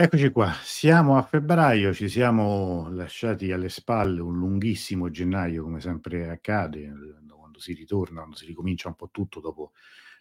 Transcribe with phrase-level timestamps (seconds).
[0.00, 6.30] Eccoci qua, siamo a febbraio, ci siamo lasciati alle spalle un lunghissimo gennaio, come sempre
[6.30, 6.92] accade,
[7.28, 9.72] quando si ritorna, quando si ricomincia un po' tutto dopo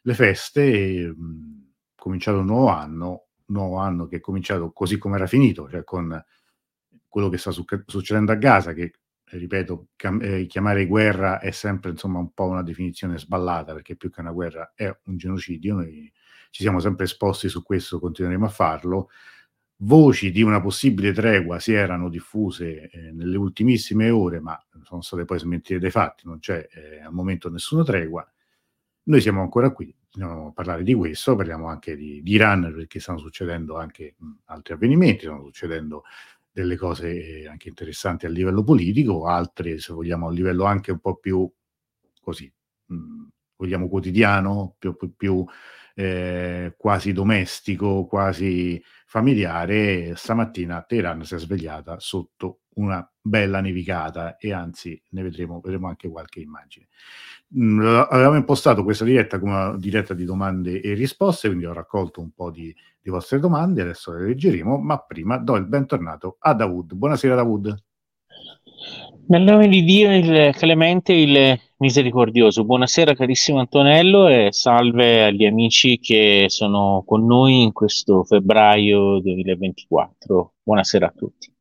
[0.02, 3.09] le feste, e, mh, cominciato un nuovo anno,
[3.45, 6.23] un nuovo anno che è cominciato così come era finito, cioè con
[7.07, 8.93] quello che sta su- succedendo a Gaza, che
[9.30, 9.89] ripeto,
[10.21, 14.32] eh, chiamare guerra è sempre insomma un po' una definizione sballata, perché più che una
[14.32, 16.12] guerra è un genocidio, noi
[16.50, 19.09] ci siamo sempre esposti su questo, continueremo a farlo
[19.81, 25.26] voci di una possibile tregua si erano diffuse eh, nelle ultimissime ore, ma sono state
[25.26, 28.28] poi smentite dai fatti, non c'è eh, al momento nessuna tregua.
[29.03, 33.20] Noi siamo ancora qui, a parlare di questo, parliamo anche di, di Iran perché stanno
[33.20, 36.03] succedendo anche mh, altri avvenimenti, stanno succedendo
[36.61, 40.99] delle cose eh, anche interessanti a livello politico, altre se vogliamo a livello anche un
[40.99, 41.47] po' più
[42.20, 42.52] così,
[42.88, 45.45] mh, vogliamo quotidiano, più, più, più
[45.93, 54.53] eh, quasi domestico, quasi familiare, stamattina Teheran si è svegliata sotto una bella nevicata e
[54.53, 56.88] anzi ne vedremo, vedremo anche qualche immagine.
[57.58, 62.22] Mm, avevamo impostato questa diretta come una diretta di domande e risposte, quindi ho raccolto
[62.22, 66.53] un po' di, di vostre domande, adesso le leggeremo, ma prima do il bentornato a
[66.53, 66.94] Davud.
[66.94, 67.75] Buonasera Davud.
[69.30, 72.64] Nel nome di Dio, il clemente, il misericordioso.
[72.64, 80.53] Buonasera carissimo Antonello e salve agli amici che sono con noi in questo febbraio 2024.
[80.64, 81.55] Buonasera a tutti.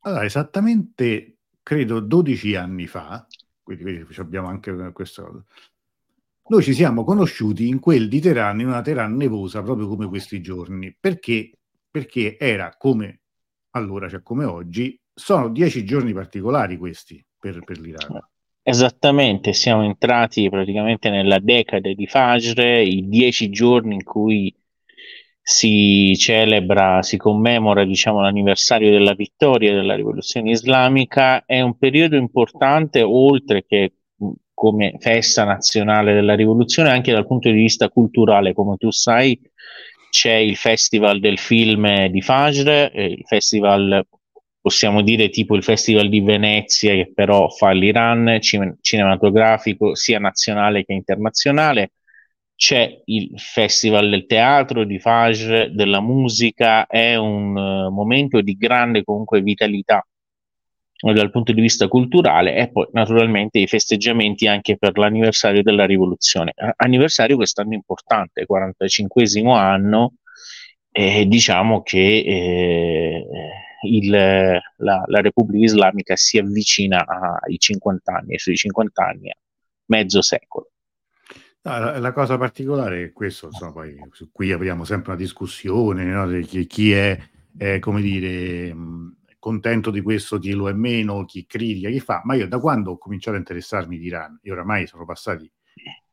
[0.00, 3.26] Allora, esattamente, credo 12 anni fa,
[3.62, 5.44] quindi abbiamo anche questo...
[6.48, 10.40] Noi ci siamo conosciuti in quel di Teheran, in una Teheran nevosa, proprio come questi
[10.40, 11.52] giorni, perché,
[11.90, 13.20] perché era come
[13.70, 18.20] allora, cioè come oggi, sono dieci giorni particolari questi per, per l'Iran.
[18.62, 24.54] Esattamente, siamo entrati praticamente nella decade di Fajr, i dieci giorni in cui
[25.50, 33.00] si celebra, si commemora diciamo, l'anniversario della vittoria della rivoluzione islamica, è un periodo importante
[33.00, 33.94] oltre che
[34.52, 39.40] come festa nazionale della rivoluzione, anche dal punto di vista culturale, come tu sai,
[40.10, 44.06] c'è il Festival del film di Fajr, eh, il festival
[44.60, 50.84] possiamo dire tipo il Festival di Venezia che però fa l'Iran cin- cinematografico sia nazionale
[50.84, 51.92] che internazionale
[52.58, 59.04] c'è il Festival del teatro di Fajr, della musica è un uh, momento di grande
[59.04, 60.04] comunque vitalità
[61.00, 66.52] dal punto di vista culturale e poi naturalmente i festeggiamenti anche per l'anniversario della rivoluzione.
[66.74, 70.14] Anniversario quest'anno importante, 45 anno,
[70.90, 73.26] e diciamo che eh,
[73.82, 74.60] il, la,
[75.06, 77.06] la, Repubblica Islamica si avvicina
[77.40, 79.32] ai 50 anni, e sui 50 anni,
[79.84, 80.70] mezzo secolo.
[81.68, 86.66] La, cosa particolare è questo, insomma, poi su cui apriamo sempre una discussione, no, chi,
[86.66, 87.18] chi è,
[87.56, 92.22] è, come dire, mh, contento di questo, chi lo è meno, chi critica, chi fa,
[92.24, 95.50] ma io da quando ho cominciato a interessarmi di Iran, e oramai sono passati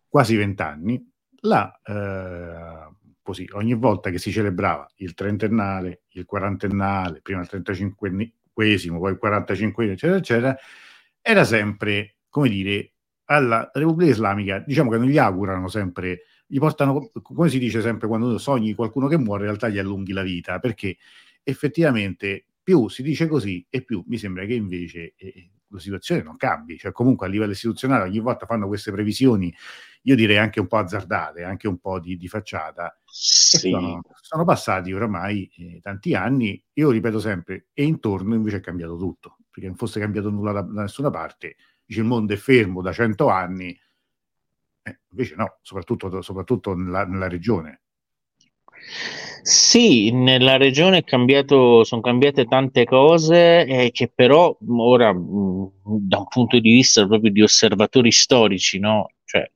[0.07, 1.11] quasi vent'anni,
[1.41, 8.99] la, eh, così, ogni volta che si celebrava il trentennale, il quarantennale, prima il trentacinquesimo,
[8.99, 10.57] poi il quarantacinquesimo, eccetera, eccetera,
[11.21, 12.94] era sempre, come dire,
[13.25, 18.07] alla Repubblica Islamica, diciamo che non gli augurano sempre, gli portano, come si dice sempre
[18.07, 20.97] quando sogni qualcuno che muore, in realtà gli allunghi la vita, perché
[21.43, 26.37] effettivamente più si dice così e più mi sembra che invece eh, la situazione non
[26.37, 29.53] cambi, cioè comunque a livello istituzionale ogni volta fanno queste previsioni,
[30.03, 32.97] io direi anche un po' azzardate, anche un po' di, di facciata.
[33.05, 33.69] Sì.
[33.69, 38.97] Sono, sono, passati oramai eh, tanti anni, io ripeto sempre, e intorno invece è cambiato
[38.97, 42.81] tutto, perché non fosse cambiato nulla da, da nessuna parte, dice il mondo è fermo
[42.81, 43.77] da cento anni,
[44.83, 47.81] eh, invece no, soprattutto, soprattutto nella, nella regione.
[49.41, 56.27] Sì, nella regione cambiato, sono cambiate tante cose eh, che però ora mh, da un
[56.27, 59.11] punto di vista proprio di osservatori storici, no?
[59.23, 59.49] Cioè,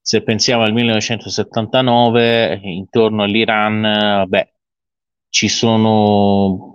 [0.00, 4.52] se pensiamo al 1979, intorno all'Iran, beh,
[5.28, 6.73] ci sono,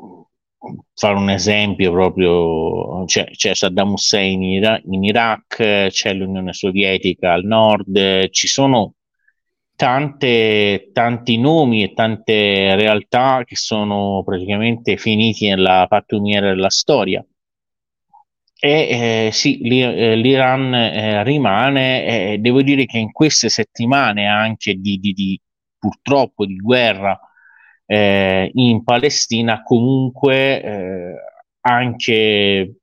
[0.94, 7.34] fare un esempio proprio, c'è, c'è Saddam Hussein in, Ira- in Iraq, c'è l'Unione Sovietica
[7.34, 8.96] al nord, ci sono
[9.76, 17.26] tante, tanti nomi e tante realtà che sono praticamente finiti nella pattumiera della storia.
[18.62, 24.74] E eh, sì, eh, l'Iran eh, rimane, eh, devo dire che in queste settimane anche
[24.76, 25.40] di, di, di
[25.78, 27.18] purtroppo di guerra
[27.92, 31.14] eh, in Palestina, comunque eh,
[31.62, 32.76] anche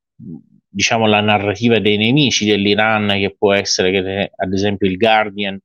[0.69, 5.56] diciamo la narrativa dei nemici dell'Iran, che può essere che, ad esempio il Guardian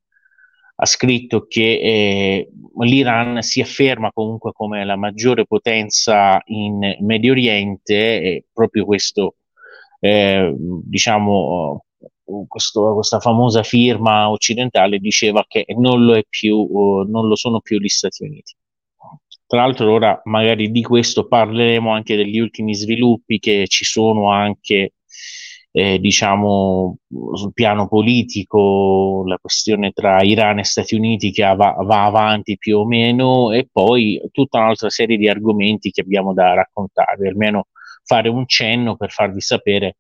[0.76, 2.50] ha scritto che eh,
[2.82, 9.38] l'Iran si afferma comunque come la maggiore potenza in Medio Oriente e proprio questo,
[10.00, 11.86] eh, diciamo,
[12.48, 17.88] questo, questa famosa firma occidentale diceva che non lo, più, non lo sono più gli
[17.88, 18.56] Stati Uniti.
[19.52, 24.94] Tra l'altro ora magari di questo parleremo anche degli ultimi sviluppi che ci sono anche
[25.72, 27.00] eh, diciamo
[27.34, 32.78] sul piano politico la questione tra Iran e Stati Uniti che va, va, avanti più
[32.78, 37.68] o meno e poi tutta un'altra serie di argomenti che abbiamo da raccontare, almeno
[38.06, 39.98] fare un cenno per farvi sapere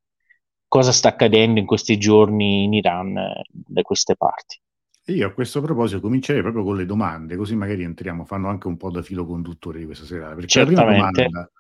[0.66, 4.62] cosa sta accadendo in questi giorni in Iran eh, da queste parti.
[5.06, 8.78] Io a questo proposito comincerei proprio con le domande, così magari entriamo, fanno anche un
[8.78, 10.36] po' da filo conduttore di questa serata.
[10.36, 10.86] Perché Certamente.
[10.86, 11.52] la prima domanda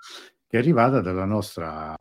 [0.47, 1.95] che è arrivata dalla nostra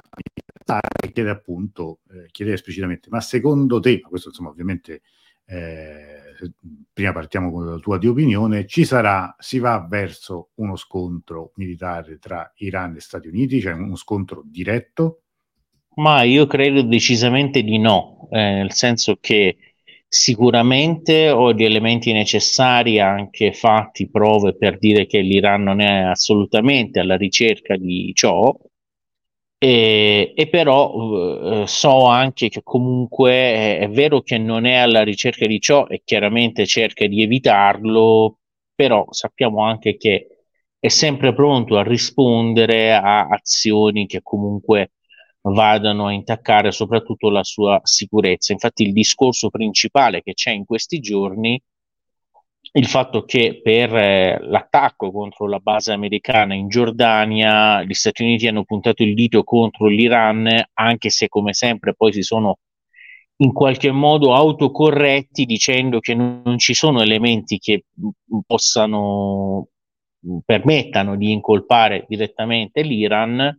[1.00, 5.02] che chiede appunto, eh, chiede esplicitamente, ma secondo te, ma questo insomma ovviamente
[5.46, 6.52] eh,
[6.92, 12.18] prima partiamo con la tua di opinione, ci sarà, si va verso uno scontro militare
[12.18, 15.22] tra Iran e Stati Uniti, cioè uno scontro diretto?
[15.96, 19.69] Ma io credo decisamente di no, eh, nel senso che
[20.12, 26.98] sicuramente ho gli elementi necessari, anche fatti, prove per dire che l'Iran non è assolutamente
[26.98, 28.52] alla ricerca di ciò,
[29.62, 35.02] e, e però eh, so anche che comunque è, è, vero che non è alla
[35.02, 38.38] ricerca di ciò e chiaramente cerca di evitarlo,
[38.74, 40.26] però sappiamo anche che
[40.78, 44.92] è sempre pronto a rispondere a azioni che comunque
[45.42, 48.52] vadano a intaccare soprattutto la sua sicurezza.
[48.52, 51.60] Infatti il discorso principale che c'è in questi giorni
[52.72, 58.46] il fatto che per eh, l'attacco contro la base americana in Giordania gli Stati Uniti
[58.46, 62.58] hanno puntato il dito contro l'Iran, anche se come sempre poi si sono
[63.38, 69.68] in qualche modo autocorretti dicendo che non, non ci sono elementi che m- possano
[70.44, 73.58] permettano di incolpare direttamente l'Iran.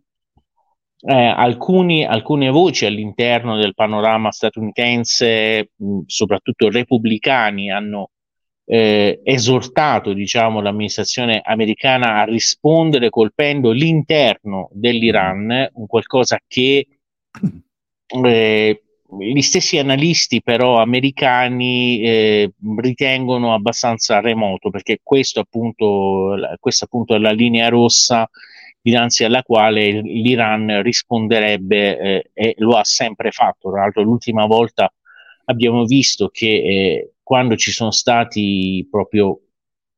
[1.04, 8.12] Eh, alcuni, alcune voci all'interno del panorama statunitense, mh, soprattutto repubblicani, hanno
[8.66, 16.88] eh, esortato diciamo, l'amministrazione americana a rispondere colpendo l'interno dell'Iran, un qualcosa che
[18.24, 18.84] eh,
[19.20, 27.18] gli stessi analisti però americani eh, ritengono abbastanza remoto perché questo appunto, questa appunto è
[27.18, 28.30] la linea rossa
[28.82, 33.72] dinanzi alla quale l'Iran risponderebbe eh, e lo ha sempre fatto.
[33.72, 34.92] Tra l'altro l'ultima volta
[35.46, 39.40] abbiamo visto che eh, quando ci sono stati proprio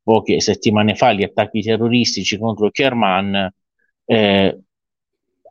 [0.02, 3.50] poche settimane fa gli attacchi terroristici contro Kerman,
[4.04, 4.58] eh,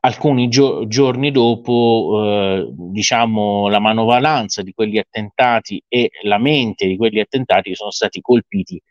[0.02, 6.98] alcuni gio- giorni dopo, eh, diciamo, la manovalanza di quegli attentati e la mente di
[6.98, 8.82] quegli attentati sono stati colpiti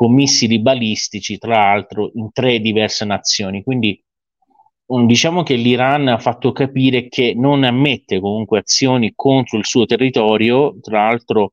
[0.00, 3.62] con missili balistici, tra l'altro in tre diverse nazioni.
[3.62, 4.02] Quindi
[4.86, 10.74] diciamo che l'Iran ha fatto capire che non ammette comunque azioni contro il suo territorio,
[10.80, 11.52] tra l'altro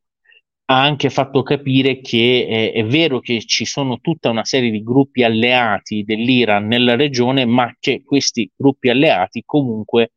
[0.69, 4.81] ha anche fatto capire che eh, è vero che ci sono tutta una serie di
[4.81, 10.13] gruppi alleati dell'Iran nella regione, ma che questi gruppi alleati comunque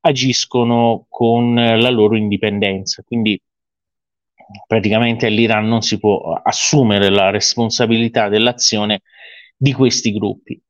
[0.00, 3.04] agiscono con la loro indipendenza.
[3.06, 3.40] Quindi
[4.66, 9.02] praticamente l'Iran non si può assumere la responsabilità dell'azione
[9.56, 10.60] di questi gruppi.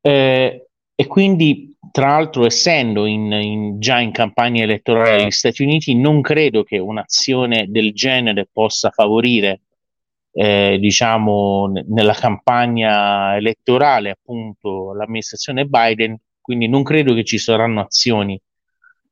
[0.00, 5.94] Eh, e quindi tra l'altro, essendo in, in, già in campagna elettorale negli Stati Uniti,
[5.94, 9.62] non credo che un'azione del genere possa favorire,
[10.32, 16.18] eh, diciamo, n- nella campagna elettorale, appunto, l'amministrazione Biden.
[16.40, 18.40] Quindi non credo che ci saranno azioni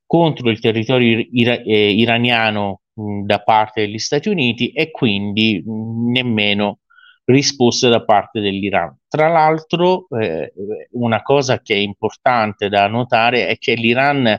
[0.07, 6.11] contro il territorio ira- eh, iraniano mh, da parte degli Stati Uniti e quindi mh,
[6.11, 6.81] nemmeno
[7.25, 8.97] risposte da parte dell'Iran.
[9.09, 10.53] Tra l'altro, eh,
[10.93, 14.37] una cosa che è importante da notare è che l'Iran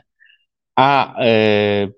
[0.78, 1.94] ha eh,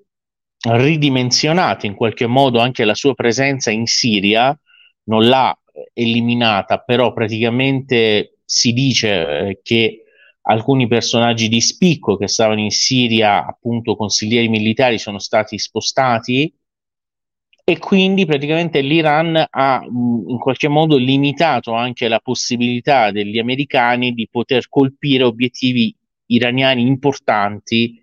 [0.71, 4.59] ridimensionato in qualche modo anche la sua presenza in Siria,
[5.05, 5.57] non l'ha
[5.93, 10.05] eliminata, però praticamente si dice eh, che
[10.50, 16.52] alcuni personaggi di spicco che stavano in Siria, appunto consiglieri militari, sono stati spostati
[17.64, 24.26] e quindi praticamente l'Iran ha in qualche modo limitato anche la possibilità degli americani di
[24.31, 25.95] poter colpire obiettivi
[26.26, 28.00] iraniani importanti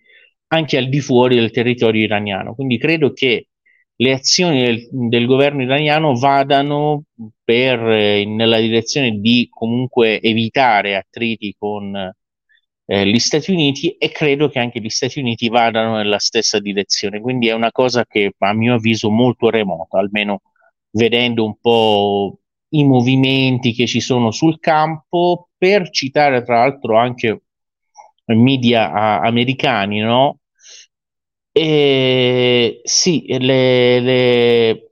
[0.49, 2.53] anche al di fuori del territorio iraniano.
[2.53, 3.47] Quindi credo che
[3.95, 7.05] le azioni del, del governo iraniano vadano
[7.43, 12.13] per, eh, nella direzione di comunque evitare attriti con
[12.85, 17.19] eh, gli Stati Uniti e credo che anche gli Stati Uniti vadano nella stessa direzione.
[17.19, 20.41] Quindi è una cosa che a mio avviso molto remota, almeno
[20.91, 22.39] vedendo un po'
[22.69, 27.41] i movimenti che ci sono sul campo, per citare tra l'altro anche
[28.25, 30.39] media a, americani, no?
[31.51, 34.91] E sì, le, le,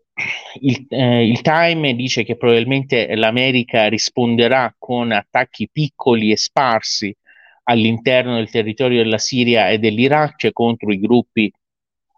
[0.62, 7.14] il, eh, il, Time dice che probabilmente l'America risponderà con attacchi piccoli e sparsi
[7.64, 11.52] all'interno del territorio della Siria e dell'Iraq contro i gruppi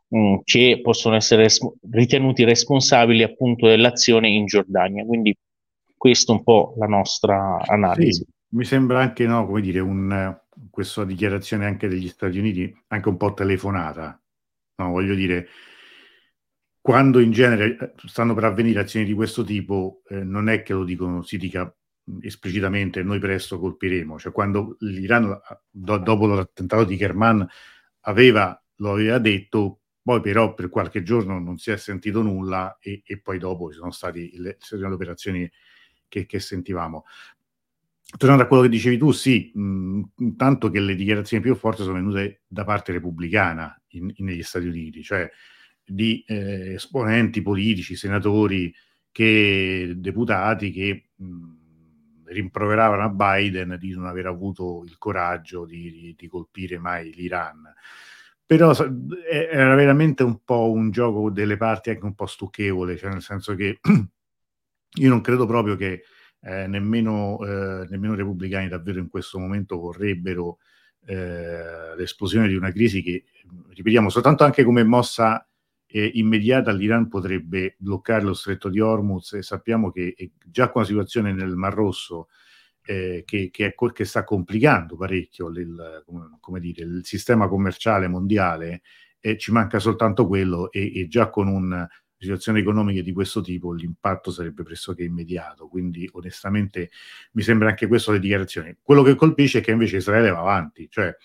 [0.08, 5.06] mh, mm, che possono essere res- ritenuti responsabili appunto dell'azione in Giordania.
[5.06, 5.36] Quindi
[5.96, 8.24] questa è un po' la nostra analisi.
[8.24, 10.38] Sì, mi sembra anche, no, come dire, un,
[10.70, 14.20] questa dichiarazione anche degli Stati Uniti, anche un po' telefonata.
[14.78, 15.48] No, voglio dire,
[16.82, 20.74] quando in genere eh, stanno per avvenire azioni di questo tipo, eh, non è che
[20.74, 21.74] lo dicono, si dica
[22.22, 27.48] esplicitamente noi presto colpiremo, cioè quando l'Iran do, dopo l'attentato di Kerman
[28.02, 33.02] aveva, lo aveva detto, poi però per qualche giorno non si è sentito nulla e,
[33.06, 35.50] e poi dopo ci sono state le, le operazioni
[36.08, 37.06] che, che, sentivamo.
[38.18, 41.96] Tornando a quello che dicevi tu, sì, mh, tanto che le dichiarazioni più forti sono
[41.96, 45.30] venute da parte repubblicana in, in, negli Stati Uniti, cioè
[45.84, 48.74] di eh, esponenti politici, senatori,
[49.12, 51.55] che, deputati che mh,
[52.25, 57.74] rimproveravano a Biden di non aver avuto il coraggio di, di, di colpire mai l'Iran.
[58.46, 58.74] Però
[59.29, 63.55] era veramente un po' un gioco delle parti anche un po' stucchevole, cioè nel senso
[63.55, 63.79] che
[64.98, 66.03] io non credo proprio che
[66.41, 70.60] eh, nemmeno, eh, nemmeno i repubblicani davvero in questo momento vorrebbero
[71.05, 73.24] eh, l'esplosione di una crisi che,
[73.70, 75.48] ripetiamo, soltanto anche come mossa
[75.88, 80.15] eh, immediata l'Iran potrebbe bloccare lo stretto di Hormuz e sappiamo che
[80.46, 82.27] già con la situazione nel Mar Rosso
[82.86, 86.04] eh, che, che, è, che, sta complicando parecchio il,
[86.39, 88.82] come, dire, il sistema commerciale mondiale,
[89.20, 91.88] eh, ci manca soltanto quello e, e già con una
[92.18, 95.68] situazione economica di questo tipo l'impatto sarebbe pressoché immediato.
[95.68, 96.89] Quindi onestamente
[97.34, 98.77] mi sembra anche questo le dichiarazioni.
[98.82, 101.15] Quello che colpisce è che invece Israele va avanti, cioè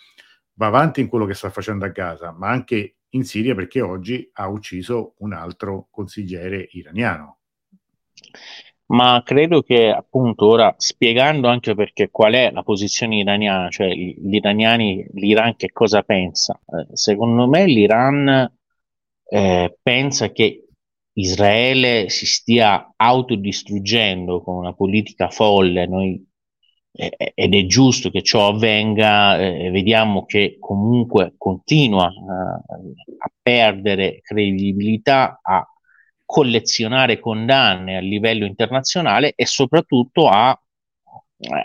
[0.55, 4.29] va avanti in quello che sta facendo a Gaza, ma anche in Siria perché oggi
[4.35, 7.39] ha ucciso un altro consigliere iraniano.
[8.87, 14.35] Ma credo che appunto ora spiegando anche perché qual è la posizione iraniana, cioè gli
[14.35, 16.61] iraniani, l'Iran che cosa pensa?
[16.67, 18.53] Eh, secondo me l'Iran
[19.29, 20.67] eh, pensa che
[21.13, 26.27] Israele si stia autodistruggendo con una politica folle, noi
[26.93, 35.39] ed è giusto che ciò avvenga, eh, vediamo che comunque continua eh, a perdere credibilità,
[35.43, 35.65] a
[36.25, 40.51] collezionare condanne a livello internazionale e soprattutto a,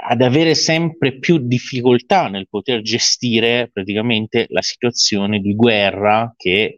[0.08, 6.78] ad avere sempre più difficoltà nel poter gestire praticamente la situazione di guerra che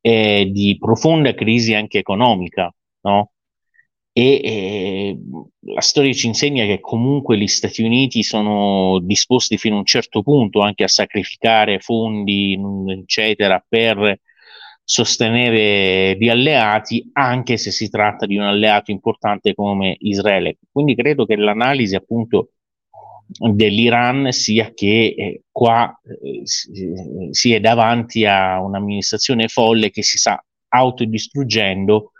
[0.00, 3.32] è di profonda crisi anche economica, no?
[4.12, 5.18] E eh,
[5.72, 10.22] la storia ci insegna che comunque gli Stati Uniti sono disposti fino a un certo
[10.22, 14.18] punto anche a sacrificare fondi, eccetera, per
[14.82, 20.58] sostenere gli alleati, anche se si tratta di un alleato importante come Israele.
[20.72, 22.50] Quindi credo che l'analisi appunto
[23.28, 30.44] dell'Iran sia che eh, qua eh, si è davanti a un'amministrazione folle che si sta
[30.68, 32.10] autodistruggendo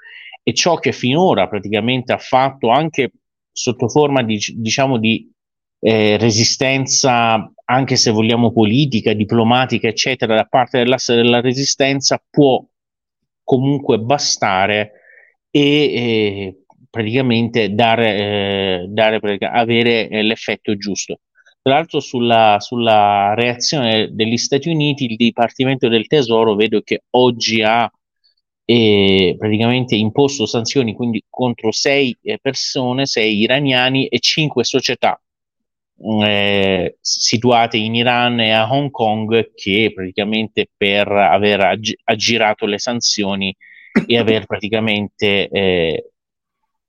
[0.50, 3.12] e ciò che finora praticamente ha fatto anche
[3.52, 5.30] sotto forma di, diciamo, di
[5.80, 12.64] eh, resistenza, anche se vogliamo politica, diplomatica, eccetera, da parte dell'asse della resistenza, può
[13.44, 14.92] comunque bastare
[15.50, 21.20] e eh, praticamente dare, eh, dare avere eh, l'effetto giusto.
[21.62, 27.62] Tra l'altro sulla, sulla reazione degli Stati Uniti, il Dipartimento del Tesoro vedo che oggi
[27.62, 27.90] ha
[28.72, 35.20] e praticamente imposto sanzioni quindi contro sei eh, persone, sei iraniani e cinque società
[36.06, 42.64] mm, eh, situate in Iran e a Hong Kong che praticamente per aver ag- aggirato
[42.66, 43.52] le sanzioni
[44.06, 46.10] e aver praticamente eh,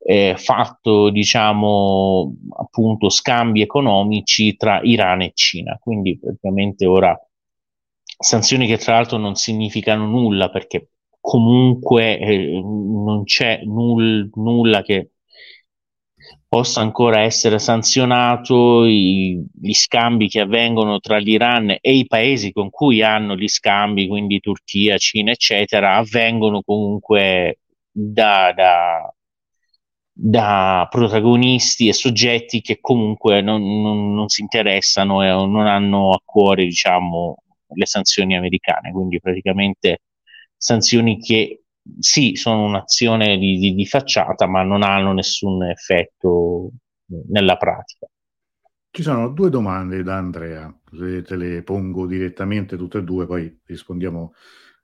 [0.04, 5.80] eh, fatto diciamo appunto scambi economici tra Iran e Cina.
[5.82, 7.20] Quindi praticamente ora
[8.20, 10.90] sanzioni che tra l'altro non significano nulla perché
[11.22, 15.12] comunque eh, non c'è null, nulla che
[16.48, 22.70] possa ancora essere sanzionato, i, gli scambi che avvengono tra l'Iran e i paesi con
[22.70, 27.60] cui hanno gli scambi, quindi Turchia, Cina, eccetera, avvengono comunque
[27.90, 29.14] da, da,
[30.14, 36.22] da protagonisti e soggetti che comunque non, non, non si interessano e non hanno a
[36.24, 37.38] cuore, diciamo,
[37.74, 40.00] le sanzioni americane, quindi praticamente
[40.62, 41.64] sanzioni che
[42.00, 46.70] sì, sono un'azione di, di, di facciata, ma non hanno nessun effetto
[47.30, 48.06] nella pratica.
[48.92, 54.34] Ci sono due domande da Andrea, te le pongo direttamente tutte e due, poi rispondiamo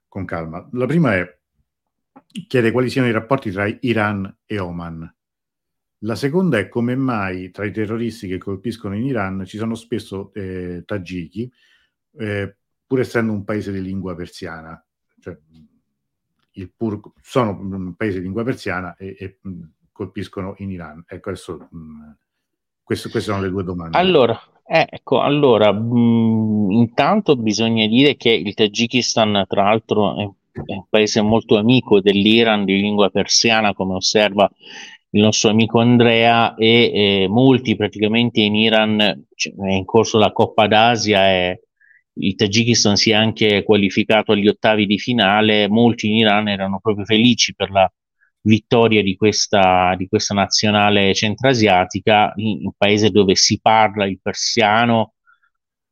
[0.08, 0.68] con calma.
[0.72, 1.38] La prima è,
[2.48, 5.14] chiede quali siano i rapporti tra Iran e Oman.
[6.02, 10.32] La seconda è come mai tra i terroristi che colpiscono in Iran ci sono spesso
[10.32, 11.52] eh, tagiki,
[12.18, 12.56] eh,
[12.86, 14.82] pur essendo un paese di lingua persiana.
[15.20, 15.36] Cioè,
[16.76, 19.38] pur, sono un paese di lingua persiana e, e
[19.92, 21.04] colpiscono in Iran.
[21.06, 22.16] Ecco, adesso, mh,
[22.82, 23.96] questo, queste sono le due domande.
[23.96, 30.22] Allora, eh, ecco, allora, mh, intanto bisogna dire che il Tagikistan, tra l'altro, è,
[30.64, 34.50] è un paese molto amico dell'Iran di lingua persiana, come osserva
[35.10, 40.32] il nostro amico Andrea e eh, molti praticamente in Iran cioè, è in corso la
[40.32, 41.62] Coppa d'Asia e
[42.18, 47.04] il Tagikistan si è anche qualificato agli ottavi di finale, molti in Iran erano proprio
[47.04, 47.90] felici per la
[48.42, 55.14] vittoria di questa, di questa nazionale centrasiatica, un paese dove si parla il persiano,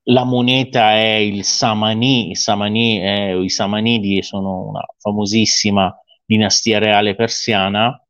[0.09, 7.15] la moneta è il Samani, il Samani è, i Samanidi sono una famosissima dinastia reale
[7.15, 8.01] persiana,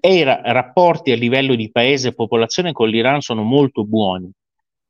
[0.00, 4.30] e i ra- rapporti a livello di paese e popolazione con l'Iran sono molto buoni.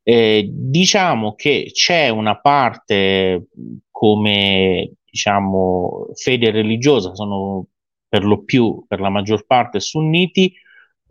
[0.04, 3.47] Eh, diciamo che c'è una parte
[3.90, 7.66] come diciamo fede religiosa, sono
[8.09, 10.52] per lo più, per la maggior parte sunniti.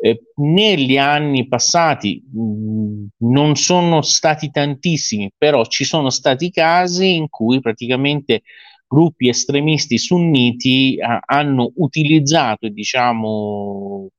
[0.03, 7.29] Eh, negli anni passati mh, non sono stati tantissimi, però ci sono stati casi in
[7.29, 8.41] cui praticamente
[8.87, 14.09] gruppi estremisti sunniti eh, hanno utilizzato, diciamo,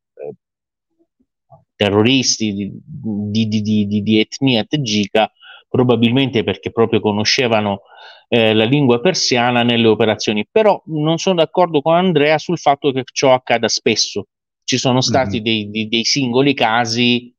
[1.83, 5.31] terroristi di, di, di, di, etnia tagika,
[5.69, 7.83] probabilmente perché proprio conoscevano
[8.29, 10.47] eh, la lingua persiana nelle operazioni.
[10.49, 14.27] Però non sono d'accordo con Andrea sul fatto che ciò accada spesso.
[14.65, 15.45] Ci sono stati mm-hmm.
[15.45, 17.35] dei, dei, dei, singoli casi,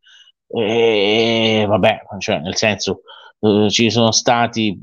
[0.47, 3.01] eh, vabbè, cioè nel senso
[3.39, 4.77] eh, ci sono stati,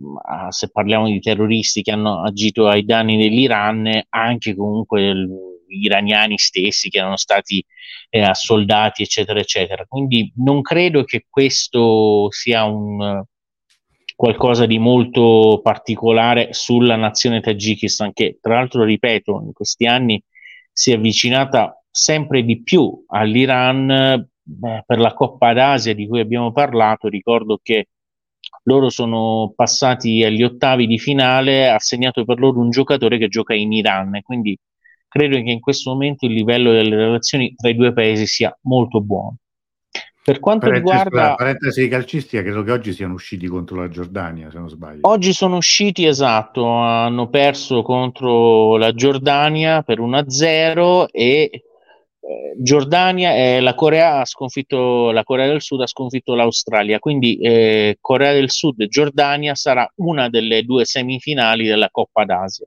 [0.49, 6.88] se parliamo di terroristi che hanno agito ai danni dell'Iran, anche comunque gli iraniani stessi
[6.88, 7.64] che erano stati
[8.09, 9.85] eh, assoldati, eccetera, eccetera.
[9.87, 13.24] Quindi non credo che questo sia un
[14.20, 20.22] qualcosa di molto particolare sulla nazione Tagikistan, che tra l'altro, ripeto, in questi anni
[20.70, 24.28] si è avvicinata sempre di più all'Iran.
[24.42, 27.88] Beh, per la Coppa d'Asia di cui abbiamo parlato, ricordo che
[28.64, 33.54] loro sono passati agli ottavi di finale, ha segnato per loro un giocatore che gioca
[33.54, 34.54] in Iran, quindi
[35.11, 39.01] credo che in questo momento il livello delle relazioni tra i due paesi sia molto
[39.01, 39.37] buono.
[40.23, 41.29] Per quanto parentesi, riguarda...
[41.31, 45.01] La parentesi calcistica, credo che oggi siano usciti contro la Giordania, se non sbaglio.
[45.03, 51.51] Oggi sono usciti, esatto, hanno perso contro la Giordania per 1-0 e
[52.20, 57.38] eh, Giordania e la Corea ha sconfitto la Corea del Sud ha sconfitto l'Australia quindi
[57.38, 62.66] eh, Corea del Sud e Giordania sarà una delle due semifinali della Coppa d'Asia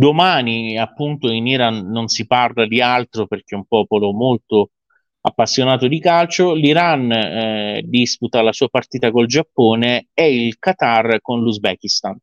[0.00, 4.70] domani appunto in Iran non si parla di altro perché è un popolo molto
[5.20, 6.54] appassionato di calcio.
[6.54, 12.16] l'Iran eh, disputa la sua partita col Giappone e il Qatar con l'Uzbekistan.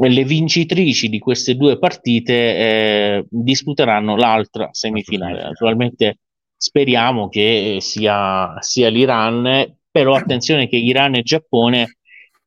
[0.00, 5.42] Le vincitrici di queste due partite eh, disputeranno l'altra semifinale.
[5.42, 6.18] Naturalmente
[6.56, 11.98] speriamo che sia, sia l'Iran, però attenzione che Iran e Giappone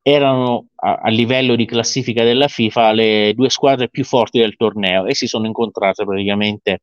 [0.02, 5.06] erano a, a, livello di classifica della FIFA le due squadre più forti del torneo
[5.06, 6.82] e si sono incontrate praticamente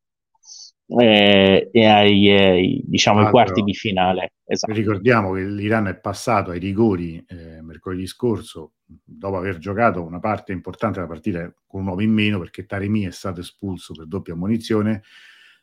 [0.89, 4.35] eh, ai, ai, diciamo, ai quarti di finale.
[4.45, 4.73] Esatto.
[4.73, 10.53] Ricordiamo che l'Iran è passato ai rigori eh, mercoledì scorso dopo aver giocato una parte
[10.53, 14.37] importante della partita con un uomo in meno perché Taremi è stato espulso per doppia
[14.37, 15.03] munizione.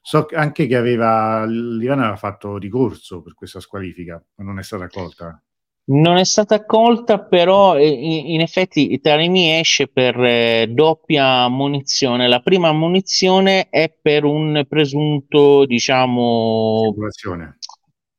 [0.02, 4.84] So anche che aveva, l'Iran aveva fatto ricorso per questa squalifica, ma non è stata
[4.84, 5.42] accolta.
[5.86, 12.28] Non è stata accolta, però eh, in, in effetti Taremi esce per eh, doppia munizione.
[12.28, 17.58] La prima munizione è per un presunto, diciamo, simulazione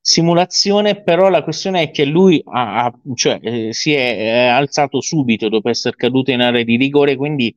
[0.06, 5.00] simulazione, però la questione è che lui ha, ha, cioè, eh, si è eh, alzato
[5.00, 7.56] subito dopo essere caduto in area di rigore, quindi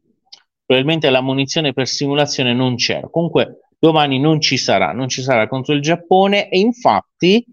[0.65, 3.10] probabilmente la munizione per simulazione non c'era.
[3.10, 7.46] Comunque domani non ci sarà, non ci sarà contro il Giappone e infatti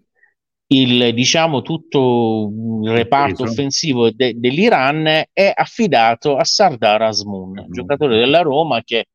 [0.66, 2.50] il diciamo tutto
[2.82, 7.72] il reparto offensivo de- dell'Iran è affidato a Sardar Asmun, mm.
[7.72, 9.06] giocatore della Roma che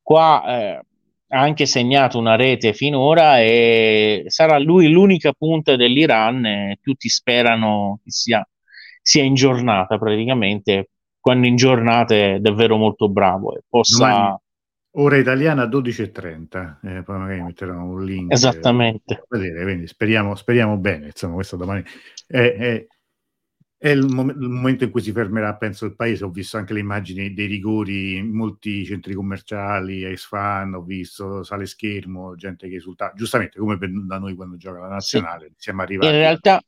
[0.00, 0.80] qua eh,
[1.28, 8.00] ha anche segnato una rete finora e sarà lui l'unica punta dell'Iran e tutti sperano
[8.02, 8.48] che sia,
[9.02, 14.36] sia in giornata praticamente quando in giornata è davvero molto bravo e possa domani,
[14.98, 18.32] Ora italiana 12.30, eh, poi magari metteranno un link.
[18.32, 19.24] Esattamente.
[19.28, 21.84] vedere, quindi speriamo, speriamo bene, insomma, questo domani
[22.26, 22.86] è, è,
[23.76, 26.24] è il, mom- il, momento in cui si fermerà, penso, il paese.
[26.24, 31.42] Ho visto anche le immagini dei rigori in molti centri commerciali, a Isfan, ho visto
[31.42, 35.54] sale schermo, gente che esulta, giustamente come per, da noi quando gioca la nazionale, sì.
[35.58, 36.10] siamo arrivati.
[36.10, 36.62] In realtà,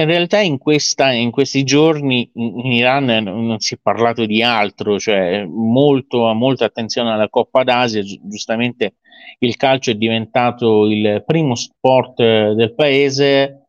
[0.00, 4.98] in realtà in, questa, in, questi giorni in Iran non si è parlato di altro,
[4.98, 8.96] cioè molto, molta attenzione alla Coppa d'Asia, giustamente
[9.38, 13.68] il calcio è diventato il primo sport del paese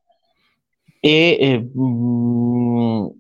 [0.99, 3.15] e eh, mh,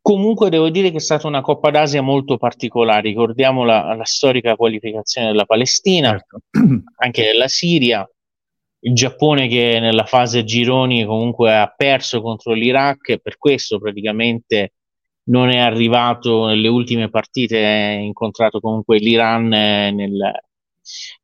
[0.00, 4.54] comunque devo dire che è stata una Coppa d'Asia molto particolare, ricordiamo la, la storica
[4.54, 6.42] qualificazione della Palestina, certo.
[6.98, 8.08] anche della Siria,
[8.80, 14.72] il Giappone che nella fase gironi comunque ha perso contro l'Iraq e per questo praticamente
[15.24, 20.32] non è arrivato nelle ultime partite, ha incontrato comunque l'Iran eh, nel,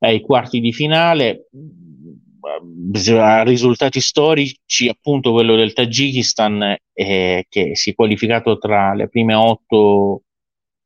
[0.00, 1.48] ai quarti di finale.
[3.44, 10.22] Risultati storici, appunto quello del Tagikistan eh, che si è qualificato tra le prime otto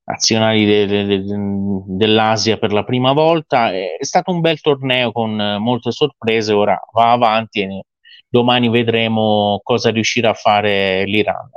[0.06, 3.72] nazionali de, de, de, dell'Asia per la prima volta.
[3.72, 7.82] È stato un bel torneo con molte sorprese, ora va avanti e
[8.28, 11.50] domani vedremo cosa riuscirà a fare l'Iran.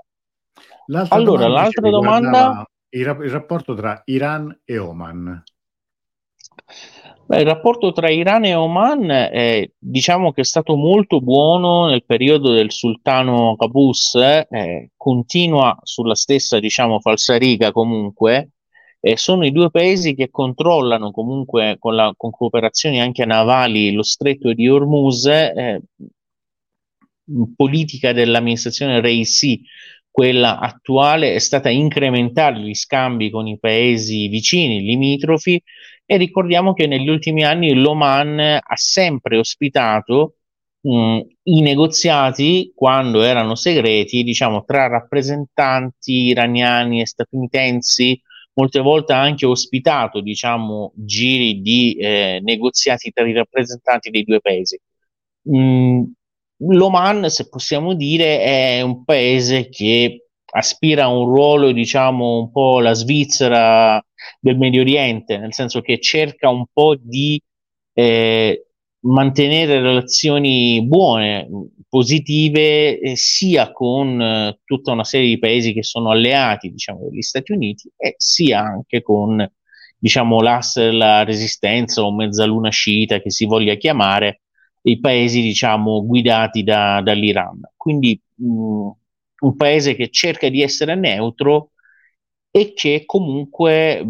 [0.88, 2.64] L'altra allora, l'altra domanda...
[2.92, 5.44] Il, il rapporto tra Iran e Oman.
[7.30, 12.04] Beh, il rapporto tra Iran e Oman eh, diciamo che è stato molto buono nel
[12.04, 18.54] periodo del sultano Qaboos, eh, continua sulla stessa diciamo, falsariga comunque,
[19.00, 24.02] eh, sono i due paesi che controllano comunque con, la, con cooperazioni anche navali lo
[24.02, 25.82] stretto di Hormuz, eh,
[27.56, 29.62] politica dell'amministrazione Reisi,
[30.10, 35.62] quella attuale, è stata incrementare gli scambi con i paesi vicini, limitrofi,
[36.12, 40.38] e ricordiamo che negli ultimi anni l'Oman ha sempre ospitato
[40.82, 48.20] mh, i negoziati quando erano segreti, diciamo, tra rappresentanti iraniani e statunitensi,
[48.54, 54.40] molte volte ha anche ospitato, diciamo, giri di eh, negoziati tra i rappresentanti dei due
[54.40, 54.80] paesi.
[55.56, 56.06] Mm,
[56.70, 62.80] L'Oman, se possiamo dire, è un paese che aspira a un ruolo, diciamo, un po'
[62.80, 64.04] la Svizzera
[64.40, 67.42] del Medio Oriente, nel senso che cerca un po' di
[67.94, 68.66] eh,
[69.02, 71.48] mantenere relazioni buone,
[71.88, 77.22] positive, eh, sia con eh, tutta una serie di paesi che sono alleati, diciamo, degli
[77.22, 79.50] Stati Uniti, e sia anche con,
[79.98, 84.42] diciamo, l'asse della resistenza o mezzaluna sciita che si voglia chiamare,
[84.84, 87.60] i paesi, diciamo, guidati da, dall'Iran.
[87.76, 88.90] Quindi mh,
[89.40, 91.72] un paese che cerca di essere neutro
[92.52, 94.04] e che comunque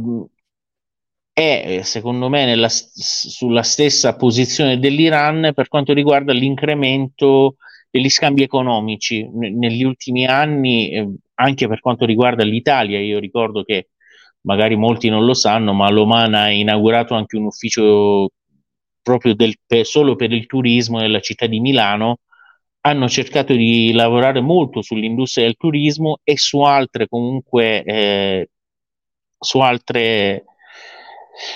[1.33, 7.55] è, secondo me, nella, sulla stessa posizione dell'Iran per quanto riguarda l'incremento
[7.89, 9.23] degli scambi economici.
[9.23, 13.89] N- negli ultimi anni, eh, anche per quanto riguarda l'Italia, io ricordo che
[14.41, 18.29] magari molti non lo sanno, ma l'Oman ha inaugurato anche un ufficio
[19.01, 22.19] proprio del, per, solo per il turismo nella città di Milano,
[22.81, 28.49] hanno cercato di lavorare molto sull'industria del turismo e su altre comunque eh,
[29.37, 30.45] su altre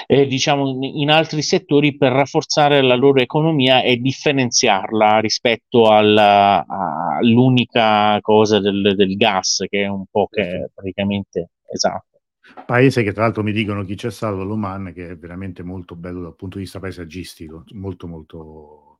[0.07, 8.19] eh, diciamo in altri settori per rafforzare la loro economia e differenziarla rispetto alla, all'unica
[8.21, 12.21] cosa del, del, gas che è un po' che praticamente esatto.
[12.65, 16.21] Paese che tra l'altro mi dicono chi c'è stato l'Oman che è veramente molto bello
[16.21, 18.92] dal punto di vista paesaggistico molto molto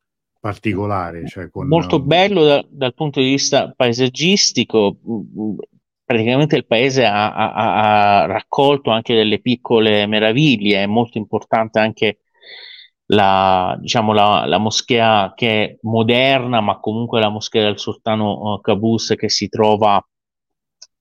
[0.44, 1.26] particolare.
[1.26, 1.70] Cioè con...
[1.70, 4.98] Molto bello da, dal punto di vista paesaggistico,
[6.04, 12.18] praticamente il paese ha, ha, ha, raccolto anche delle piccole meraviglie, è molto importante anche
[13.06, 18.60] la, diciamo, la, la moschea che è moderna, ma comunque la moschea del sultano uh,
[18.60, 20.06] Qaboos che si trova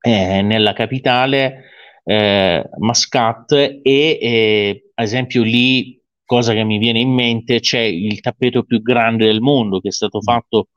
[0.02, 1.64] eh, nella capitale,
[2.04, 6.00] eh, Mascat, e eh, ad esempio lì
[6.32, 9.92] cosa che mi viene in mente, c'è il tappeto più grande del mondo che è
[9.92, 10.22] stato mm.
[10.22, 10.68] fatto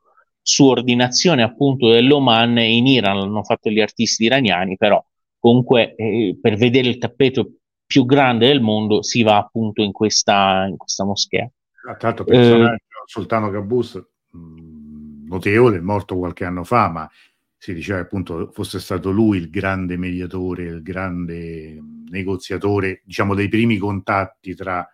[0.42, 5.02] su ordinazione appunto dell'Oman in Iran, l'hanno fatto gli artisti iraniani, però
[5.38, 7.52] comunque eh, per vedere il tappeto
[7.86, 11.50] più grande del mondo si va appunto in questa, in questa moschea.
[11.88, 17.10] Ah, tra l'altro personaggio eh, Sultano Qaboos mm, notevole, morto qualche anno fa, ma
[17.56, 23.78] si diceva appunto fosse stato lui il grande mediatore, il grande negoziatore, diciamo dei primi
[23.78, 24.86] contatti tra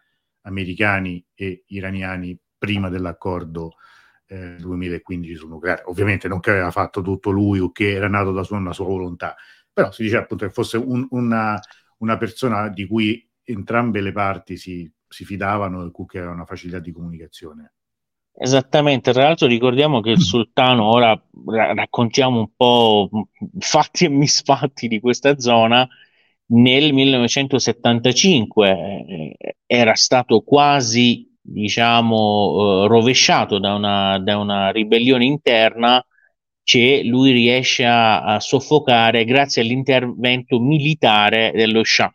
[0.42, 3.74] americani e iraniani prima dell'accordo
[4.26, 5.83] eh, 2015 sul nucleare.
[5.87, 8.87] Ovviamente non che aveva fatto tutto lui o che era nato da sua, una sua
[8.87, 9.35] volontà,
[9.72, 11.61] però si dice appunto che fosse un, una,
[11.98, 16.78] una persona di cui entrambe le parti si si fidavano del che aveva una facilità
[16.81, 17.74] di comunicazione.
[18.35, 21.20] Esattamente, tra l'altro ricordiamo che il sultano, ora
[21.74, 23.09] raccontiamo un po'
[23.59, 25.87] fatti e misfatti di questa zona,
[26.53, 29.37] nel 1975 eh,
[29.67, 36.05] era stato quasi, diciamo, eh, rovesciato da una, da una, ribellione interna
[36.62, 42.12] che lui riesce a, a soffocare grazie all'intervento militare dello Shah.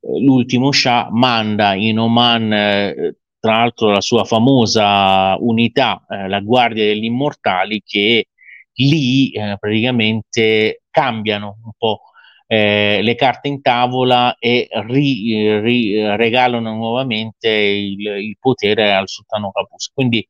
[0.00, 6.40] Eh, l'ultimo Shah manda in Oman eh, tra l'altro la sua famosa unità, eh, la
[6.40, 8.28] Guardia degli Immortali, che
[8.72, 12.00] lì eh, praticamente cambiano un po'
[12.46, 19.50] eh, le carte in tavola e ri, ri, regalano nuovamente il, il, potere al sultano
[19.50, 19.90] Capus.
[19.92, 20.26] Quindi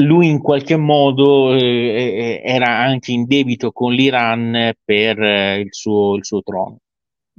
[0.00, 5.68] lui in qualche modo eh, eh, era anche in debito con l'Iran per eh, il
[5.74, 6.78] suo, il suo trono.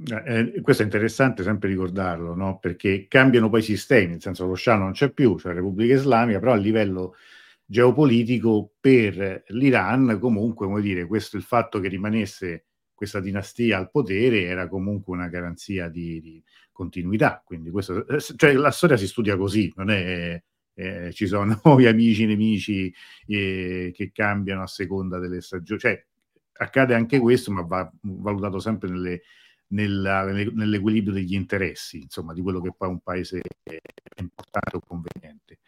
[0.02, 2.58] Eh, eh, questo è interessante sempre ricordarlo, no?
[2.58, 5.94] perché cambiano poi i sistemi, nel senso lo Shah non c'è più, c'è la Repubblica
[5.94, 7.16] Islamica, però a livello
[7.64, 12.69] geopolitico per l'Iran comunque, come dire, questo il fatto che rimanesse
[13.00, 18.52] questa dinastia al potere era comunque una garanzia di, di continuità, quindi questo, eh, cioè,
[18.52, 20.38] la storia si studia così, non è
[20.74, 22.94] eh, ci sono gli amici, nemici
[23.26, 26.04] eh, che cambiano a seconda delle stagioni, cioè
[26.52, 29.22] accade anche questo, ma va valutato sempre nelle
[29.70, 33.78] nella, nell'equilibrio degli interessi, insomma, di quello che poi un paese è
[34.20, 35.58] importante o conveniente.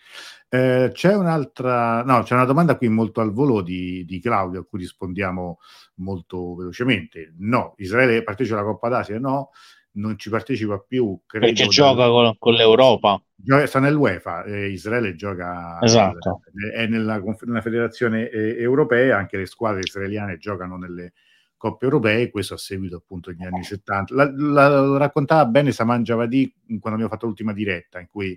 [0.49, 4.65] Eh, c'è un'altra, no, c'è una domanda qui molto al volo di, di, Claudio, a
[4.65, 5.59] cui rispondiamo
[5.97, 7.35] molto velocemente.
[7.39, 9.19] No, Israele partecipa alla Coppa d'Asia?
[9.19, 9.51] No,
[9.93, 11.21] non ci partecipa più.
[11.27, 13.23] Credo, Perché gioca con, con, l'Europa.
[13.35, 16.41] Gioca, sta nell'UEFA, eh, Israele gioca esatto.
[16.75, 21.13] è nella, nella federazione eh, europea, anche le squadre israeliane giocano nelle
[21.63, 24.13] coppe europee, questo a seguito appunto degli anni 70.
[24.17, 28.37] La, la, raccontava bene Saman Javadi quando abbiamo fatto l'ultima diretta, in cui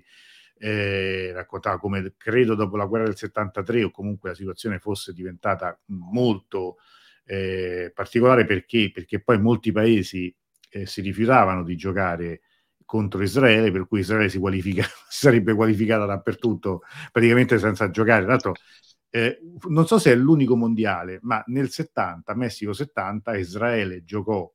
[0.58, 5.76] eh, raccontava come credo dopo la guerra del 73 o comunque la situazione fosse diventata
[5.86, 6.76] molto
[7.24, 10.32] eh, particolare perché, perché poi molti paesi
[10.70, 12.42] eh, si rifiutavano di giocare
[12.84, 18.22] contro Israele, per cui Israele si, qualifica, sarebbe qualificata dappertutto praticamente senza giocare.
[18.22, 18.54] Tra l'altro
[19.16, 24.52] eh, non so se è l'unico mondiale, ma nel 70, Messico 70, Israele giocò,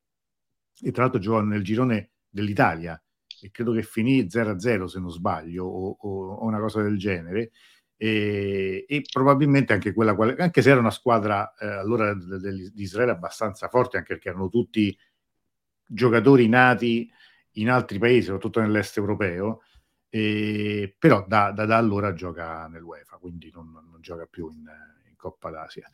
[0.84, 3.02] e tra l'altro giocò nel girone dell'Italia,
[3.42, 7.50] e credo che finì 0-0 se non sbaglio, o, o, una cosa del genere,
[7.98, 13.68] e, e, probabilmente anche quella, anche se era una squadra eh, allora di Israele abbastanza
[13.68, 14.96] forte, anche perché erano tutti
[15.88, 17.10] giocatori nati
[17.54, 19.62] in altri paesi, soprattutto nell'est europeo,
[20.14, 24.70] e, però da, da, da, allora gioca nell'UEFA, quindi non, non gioca più in,
[25.08, 25.88] in, Coppa d'Asia.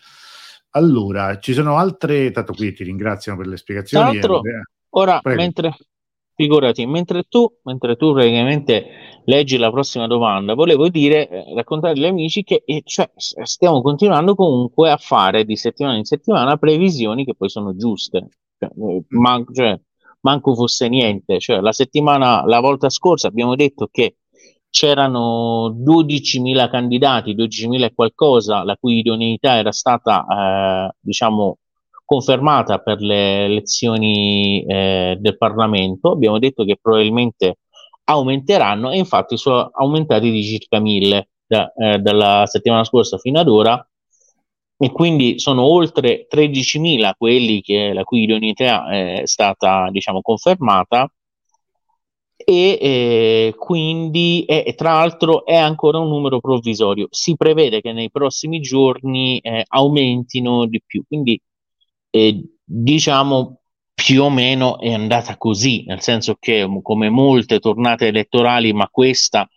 [0.71, 4.19] Allora, ci sono altre, tanto qui ti ringraziano per le spiegazioni.
[4.19, 4.41] Tra
[4.89, 5.39] ora, Prego.
[5.39, 5.77] mentre,
[6.33, 12.05] figurati, mentre tu, mentre tu praticamente leggi la prossima domanda, volevo dire, eh, raccontare agli
[12.05, 17.35] amici che eh, cioè, stiamo continuando comunque a fare di settimana in settimana previsioni che
[17.35, 18.29] poi sono giuste.
[18.57, 19.19] Cioè, eh, mm.
[19.19, 19.79] ma, cioè,
[20.27, 21.39] manco fosse niente.
[21.39, 24.17] Cioè, la settimana, la volta scorsa abbiamo detto che
[24.69, 30.25] c'erano 12.000 candidati, 12.000 e qualcosa, la cui idoneità era stata,
[30.89, 31.57] eh, diciamo,
[32.05, 36.11] confermata per le elezioni eh, del Parlamento.
[36.11, 37.59] Abbiamo detto che probabilmente
[38.05, 43.47] aumenteranno e infatti sono aumentati di circa 1.000 da, eh, dalla settimana scorsa fino ad
[43.47, 43.87] ora
[44.77, 51.11] e quindi sono oltre 13.000 quelli che, la cui idoneità è stata diciamo, confermata
[52.35, 57.07] e eh, quindi è, tra l'altro è ancora un numero provvisorio.
[57.09, 61.41] Si prevede che nei prossimi giorni eh, aumentino di più, quindi
[62.11, 63.61] eh, diciamo
[63.93, 69.49] più o meno è andata così, nel senso che come molte tornate elettorali, ma questa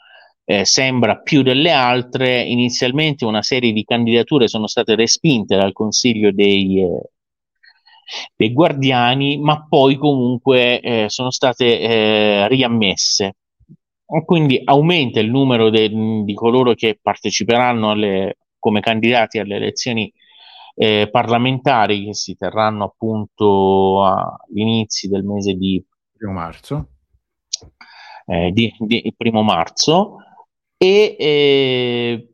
[0.50, 2.42] eh, sembra più delle altre.
[2.42, 7.10] Inizialmente una serie di candidature sono state respinte dal Consiglio dei, eh,
[8.34, 13.36] dei Guardiani, ma poi comunque eh, sono state eh, riammesse.
[14.24, 15.88] Quindi aumenta il numero de-
[16.24, 20.12] di coloro che parteciperanno alle, come candidati alle elezioni
[20.74, 25.80] eh, parlamentari che si terranno appunto all'inizio del mese di
[26.16, 26.88] primo marzo.
[28.26, 30.16] Eh, di, di primo marzo
[30.82, 32.28] e eh,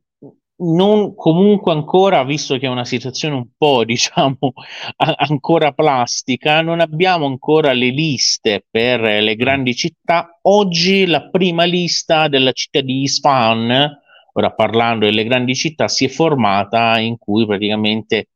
[0.59, 4.53] non comunque ancora, visto che è una situazione un po' diciamo
[4.99, 10.39] a- ancora plastica, non abbiamo ancora le liste per le grandi città.
[10.43, 14.01] Oggi la prima lista della città di Isfahan,
[14.33, 18.29] ora parlando delle grandi città, si è formata in cui praticamente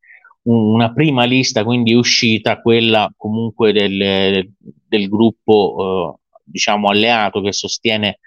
[0.43, 4.51] una prima lista quindi è uscita, quella comunque del,
[4.89, 8.19] del gruppo eh, diciamo alleato che sostiene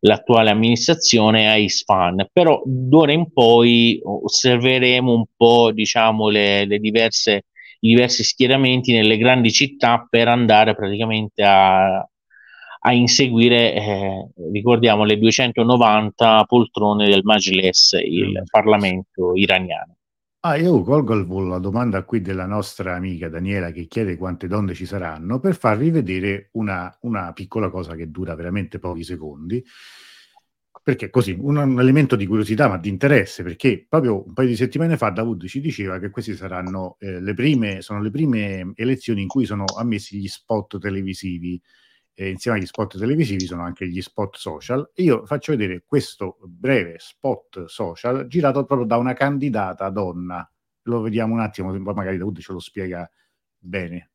[0.00, 2.28] l'attuale amministrazione a Isfan.
[2.32, 7.44] Però d'ora in poi osserveremo un po' diciamo, le, le diverse,
[7.80, 11.98] i diversi schieramenti nelle grandi città per andare praticamente a,
[12.82, 19.96] a inseguire, eh, ricordiamo, le 290 poltrone del Majlis, il Parlamento iraniano.
[20.42, 24.86] Ah, io colgo la domanda qui della nostra amica Daniela che chiede quante donne ci
[24.86, 29.62] saranno per far rivedere una, una piccola cosa che dura veramente pochi secondi.
[30.82, 34.56] Perché così, un, un, elemento di curiosità ma di interesse, perché proprio un paio di
[34.56, 39.28] settimane fa Davud ci diceva che queste saranno eh, le prime, le prime elezioni in
[39.28, 41.60] cui sono ammessi gli spot televisivi
[42.19, 44.91] eh, insieme agli spot televisivi sono anche gli spot social.
[44.93, 50.49] E io faccio vedere questo breve spot social girato proprio da una candidata donna.
[50.83, 53.09] Lo vediamo un attimo, poi magari Daud ce lo spiega
[53.57, 54.09] bene.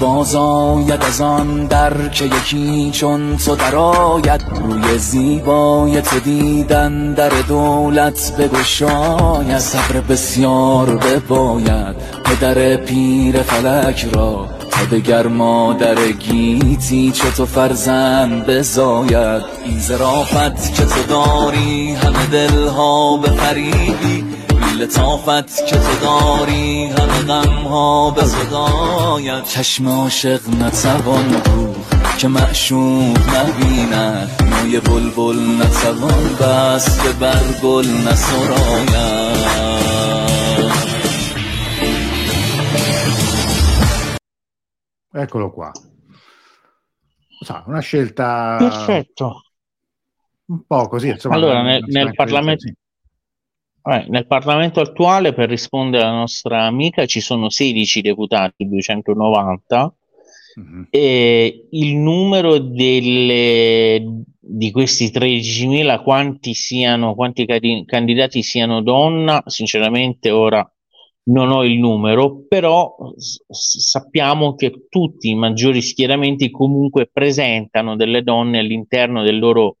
[0.00, 7.32] باز آید از آن در که یکی چون تو درآید روی زیبای تو دیدن در
[7.48, 17.45] دولت بگشاید صبر بسیار بباید پدر پیر فلک را تا دگر مادر گیتی چه تو
[17.45, 19.43] فرزند بزاید.
[19.65, 24.25] این زرافت که تو داری همه دلها به فریبی.
[24.79, 31.85] لطافت که تو داری همه غم ها به صدایت چشم عاشق نتوان بود
[32.17, 34.29] که معشوق نبیند.
[34.41, 39.76] موی بلبل نتوان بست که بر گل نسراید.
[45.21, 45.71] Eccolo qua.
[47.39, 49.41] Sa, una scelta perfetto
[50.47, 52.65] un po' così insomma, allora nel, nel Parlamento
[53.83, 59.95] eh, nel Parlamento attuale per rispondere alla nostra amica ci sono 16 deputati 290
[60.59, 60.81] mm-hmm.
[60.89, 67.45] e il numero delle, di questi 13.000 quanti siano quanti
[67.85, 70.69] candidati siano donna sinceramente ora
[71.27, 78.59] non ho il numero, però sappiamo che tutti i maggiori schieramenti comunque presentano delle donne
[78.59, 79.77] all'interno del loro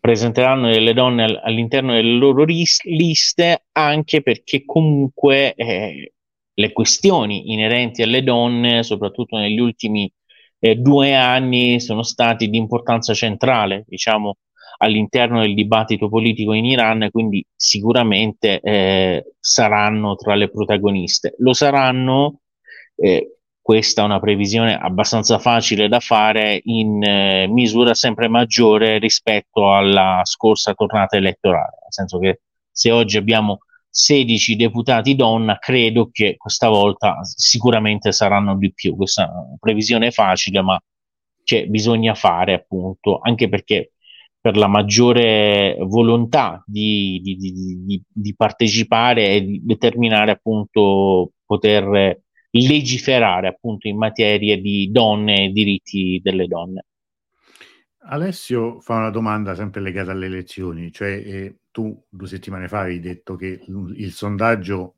[0.00, 6.12] presenteranno delle donne all'interno delle loro ris- liste anche perché comunque eh,
[6.54, 10.10] le questioni inerenti alle donne, soprattutto negli ultimi
[10.58, 14.36] eh, due anni, sono stati di importanza centrale, diciamo,
[14.82, 21.34] all'interno del dibattito politico in Iran, quindi sicuramente eh, saranno tra le protagoniste.
[21.38, 22.40] Lo saranno,
[22.96, 29.72] eh, questa è una previsione abbastanza facile da fare, in eh, misura sempre maggiore rispetto
[29.72, 32.40] alla scorsa tornata elettorale, nel senso che
[32.72, 38.96] se oggi abbiamo 16 deputati donna, credo che questa volta sicuramente saranno di più.
[38.96, 40.80] Questa è una previsione facile, ma
[41.44, 43.92] che bisogna fare appunto, anche perché
[44.42, 53.46] per la maggiore volontà di, di, di, di, partecipare e di determinare appunto poter legiferare
[53.46, 56.86] appunto in materia di donne e diritti delle donne.
[58.06, 62.98] Alessio fa una domanda sempre legata alle elezioni, cioè eh, tu due settimane fa hai
[62.98, 64.96] detto che il, il sondaggio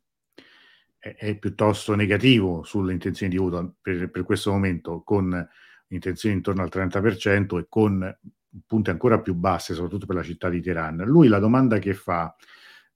[0.99, 5.47] è, è, piuttosto negativo sulle intenzioni di voto per, per questo momento, con
[5.89, 8.19] intenzioni intorno al 30% e con
[8.67, 10.97] punte ancora più basse, soprattutto per la città di Teheran.
[11.05, 12.35] Lui la domanda che fa,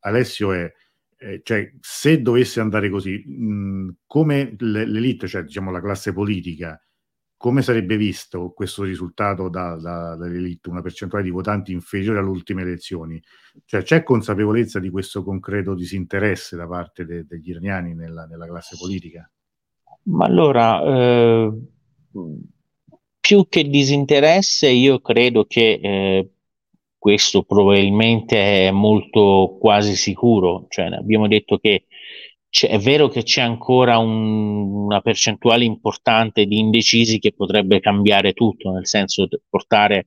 [0.01, 0.73] Alessio, è
[1.21, 6.81] eh, cioè, se dovesse andare così, mh, come l'elite, cioè diciamo la classe politica,
[7.37, 12.63] come sarebbe visto questo risultato da, da, dall'elite, una percentuale di votanti inferiore alle ultime
[12.63, 13.21] elezioni?
[13.65, 18.77] Cioè, c'è consapevolezza di questo concreto disinteresse da parte de, degli iraniani nella, nella, classe
[18.79, 19.29] politica?
[20.05, 21.53] Ma allora, eh,
[23.29, 26.31] più che disinteresse, io credo che eh,
[26.97, 30.65] questo probabilmente è molto quasi sicuro.
[30.71, 31.85] Cioè, abbiamo detto che
[32.49, 38.71] è vero che c'è ancora un, una percentuale importante di indecisi che potrebbe cambiare tutto,
[38.71, 40.07] nel senso di portare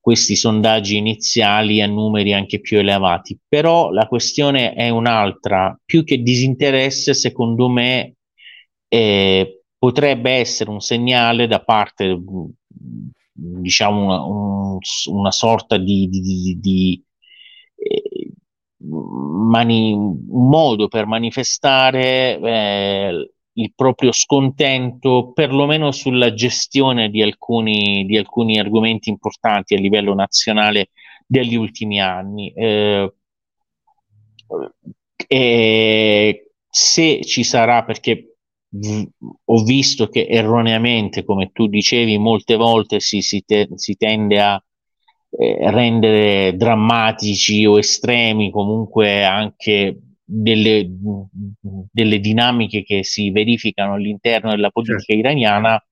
[0.00, 3.38] questi sondaggi iniziali a numeri anche più elevati.
[3.46, 8.14] Però la questione è un'altra, più che disinteresse, secondo me,
[8.88, 12.20] eh, potrebbe essere un segnale da parte,
[13.32, 17.04] diciamo, una, un, una sorta di, di, di, di
[17.76, 18.32] eh,
[18.76, 28.18] mani, un modo per manifestare eh, il proprio scontento, perlomeno sulla gestione di alcuni, di
[28.18, 30.90] alcuni argomenti importanti a livello nazionale
[31.26, 32.52] degli ultimi anni.
[32.52, 33.14] Eh,
[35.26, 38.30] e se ci sarà, perché
[38.72, 44.62] ho visto che erroneamente, come tu dicevi, molte volte si, si, te, si tende a
[45.30, 50.88] eh, rendere drammatici o estremi comunque anche delle,
[51.90, 55.12] delle, dinamiche che si verificano all'interno della politica certo.
[55.14, 55.84] iraniana,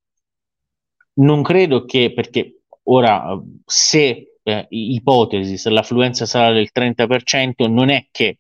[1.15, 8.07] non credo che, perché ora se eh, ipotesi, se l'affluenza sarà del 30%, non è
[8.11, 8.39] che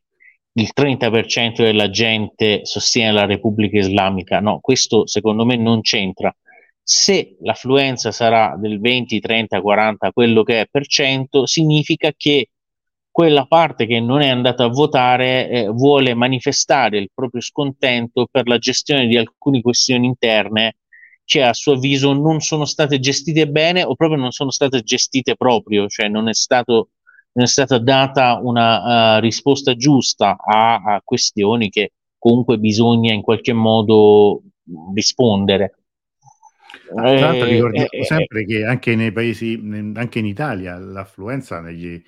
[0.59, 6.35] il 30% della gente sostiene la Repubblica Islamica, no, questo secondo me non c'entra.
[6.83, 12.51] Se l'affluenza sarà del 20, 30, 40, quello che è per cento, significa che
[13.09, 18.49] quella parte che non è andata a votare eh, vuole manifestare il proprio scontento per
[18.49, 20.77] la gestione di alcune questioni interne
[21.25, 25.37] che a suo avviso non sono state gestite bene o proprio non sono state gestite
[25.37, 26.89] proprio, cioè non è, stato,
[27.33, 33.23] non è stata data una uh, risposta giusta a, a questioni che comunque bisogna in
[33.23, 34.43] qualche modo
[34.95, 35.75] rispondere.
[36.89, 39.61] Tra l'altro eh, ricordiamo eh, sempre eh, che anche nei paesi,
[39.95, 42.03] anche in Italia, l'affluenza negli,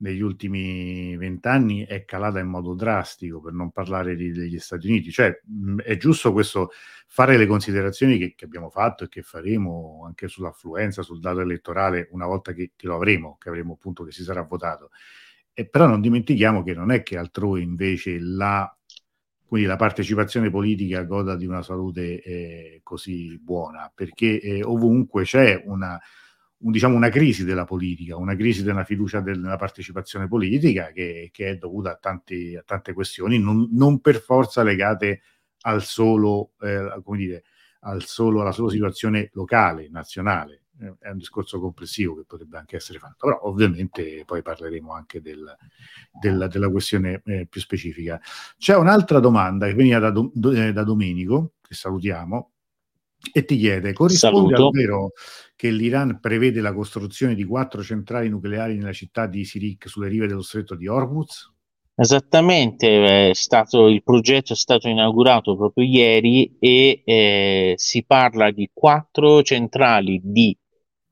[0.00, 5.10] negli ultimi vent'anni è calata in modo drastico, per non parlare di, degli Stati Uniti.
[5.10, 6.70] Cioè, mh, è giusto questo
[7.06, 12.08] fare le considerazioni che, che, abbiamo fatto e che faremo anche sull'affluenza, sul dato elettorale,
[12.12, 14.90] una volta che, che lo avremo, che avremo appunto che si sarà votato.
[15.52, 18.74] E però non dimentichiamo che non è che altrove invece la,
[19.48, 26.00] la partecipazione politica goda di una salute eh, così buona, perché eh, ovunque c'è una
[26.60, 31.50] un, diciamo, una crisi della politica, una crisi della fiducia della partecipazione politica che, che
[31.50, 35.22] è dovuta a, tanti, a, tante questioni, non, non, per forza legate
[35.62, 37.44] al solo, eh, come dire,
[37.80, 40.64] al solo, alla sola situazione locale, nazionale.
[40.80, 45.20] Eh, è un discorso complessivo che potrebbe anche essere fatto, però ovviamente poi parleremo anche
[45.20, 45.54] del,
[46.20, 48.20] del, della questione eh, più specifica.
[48.58, 52.52] C'è un'altra domanda che veniva da, do, eh, da Domenico, che salutiamo,
[53.32, 54.66] e ti chiede, corrisponde Saluto.
[54.66, 55.12] al vero
[55.54, 60.26] che l'Iran prevede la costruzione di quattro centrali nucleari nella città di Sirik sulle rive
[60.26, 61.52] dello stretto di Hormuz?
[61.94, 69.42] Esattamente, stato, il progetto è stato inaugurato proprio ieri e eh, si parla di quattro
[69.42, 70.56] centrali di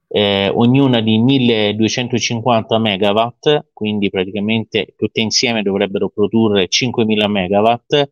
[0.08, 8.08] eh, ognuna di 1250 megawatt, quindi praticamente tutte insieme dovrebbero produrre 5000 megawatt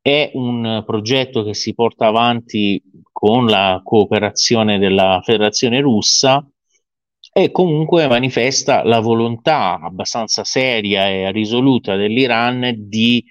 [0.00, 2.80] è un progetto che si porta avanti
[3.18, 6.48] con la cooperazione della Federazione russa
[7.32, 13.24] e comunque manifesta la volontà abbastanza seria e risoluta dell'Iran di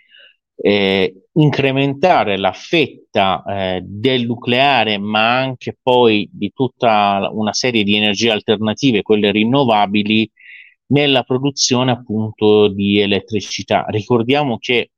[0.57, 7.95] eh, incrementare la fetta eh, del nucleare, ma anche poi di tutta una serie di
[7.95, 10.29] energie alternative, quelle rinnovabili,
[10.87, 13.85] nella produzione appunto di elettricità.
[13.87, 14.91] Ricordiamo che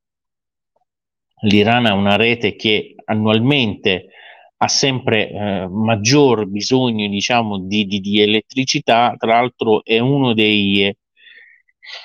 [1.42, 4.08] l'Iran ha una rete che annualmente
[4.62, 10.94] ha sempre eh, maggior bisogno diciamo, di, di, di, elettricità, tra l'altro è uno dei,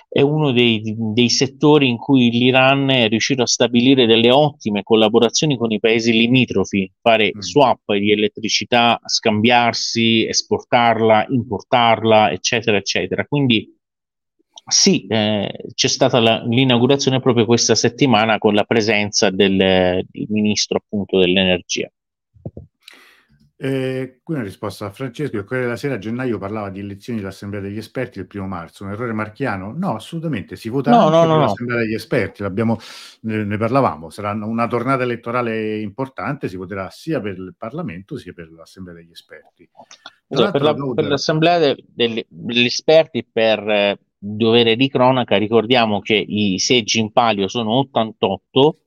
[0.08, 5.56] è uno dei, dei, settori in cui l'Iran è riuscito a stabilire delle ottime collaborazioni
[5.56, 7.40] con i paesi limitrofi, fare mm.
[7.40, 13.24] swap di elettricità, scambiarsi, esportarla, importarla, eccetera, eccetera.
[13.24, 13.68] Quindi
[14.66, 20.78] sì, eh, c'è stata la, l'inaugurazione proprio questa settimana con la presenza del, del ministro
[20.78, 21.90] appunto dell'energia.
[23.56, 27.20] Eh, qui una risposta a Francesco, il Corriere della Sera a gennaio parlava di elezioni
[27.20, 29.72] dell'Assemblea degli Esperti il primo marzo, un errore marchiano?
[29.76, 34.66] No, assolutamente, si vota no, no, no, l'Assemblea degli Esperti, ne, ne, parlavamo, sarà una
[34.66, 39.68] tornata elettorale importante, si voterà sia per il Parlamento sia per l'Assemblea degli Esperti.
[40.28, 46.00] Cioè, per, la, per, l'Assemblea de, de, degli Esperti, per eh, dovere di cronaca, ricordiamo
[46.00, 48.78] che i seggi in palio sono 88,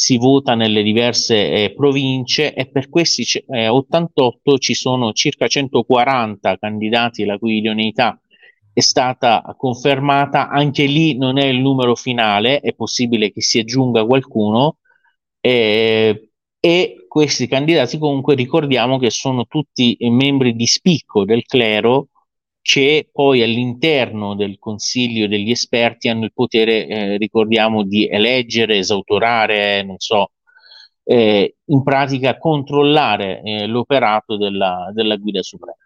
[0.00, 6.56] si vota nelle diverse eh, province e per questi eh, 88 ci sono circa 140
[6.56, 8.16] candidati la cui idoneità
[8.72, 14.04] è stata confermata, anche lì non è il numero finale, è possibile che si aggiunga
[14.04, 14.76] qualcuno.
[15.40, 16.30] Eh,
[16.60, 22.10] e questi candidati comunque ricordiamo che sono tutti membri di spicco del clero
[22.68, 29.82] che poi all'interno del consiglio degli esperti hanno il potere, eh, ricordiamo, di eleggere, esautorare,
[29.82, 30.32] non so,
[31.02, 35.78] eh, in pratica controllare eh, l'operato della, della, guida suprema.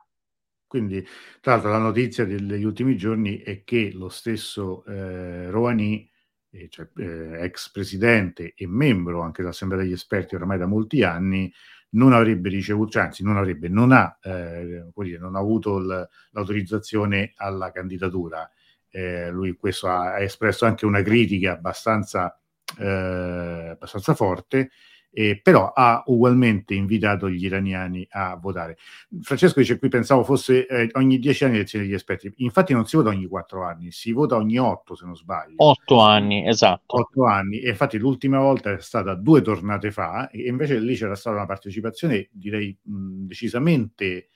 [0.66, 1.00] Quindi,
[1.40, 6.10] tra l'altro, la notizia degli ultimi giorni è che lo stesso eh, Rouhani,
[6.50, 11.48] eh, cioè, eh, ex presidente e membro anche dell'Assemblea degli esperti ormai da molti anni,
[11.92, 16.08] non avrebbe ricevuto, cioè, anzi non avrebbe, non ha, eh, dire, non ha avuto l-
[16.30, 18.48] l'autorizzazione alla candidatura.
[18.90, 22.38] Eh, lui questo ha, ha, espresso anche una critica abbastanza,
[22.78, 24.70] eh, abbastanza forte
[25.12, 28.78] eh, però ha ugualmente invitato gli iraniani a votare.
[29.20, 32.96] Francesco dice qui pensavo fosse eh, ogni dieci anni elezioni degli esperti, infatti non si
[32.96, 35.54] vota ogni quattro anni, si vota ogni otto se non sbaglio.
[35.56, 36.96] Otto anni, esatto.
[36.98, 41.14] Otto anni, e infatti l'ultima volta è stata due tornate fa, e invece lì c'era
[41.14, 44.28] stata una partecipazione direi mh, decisamente...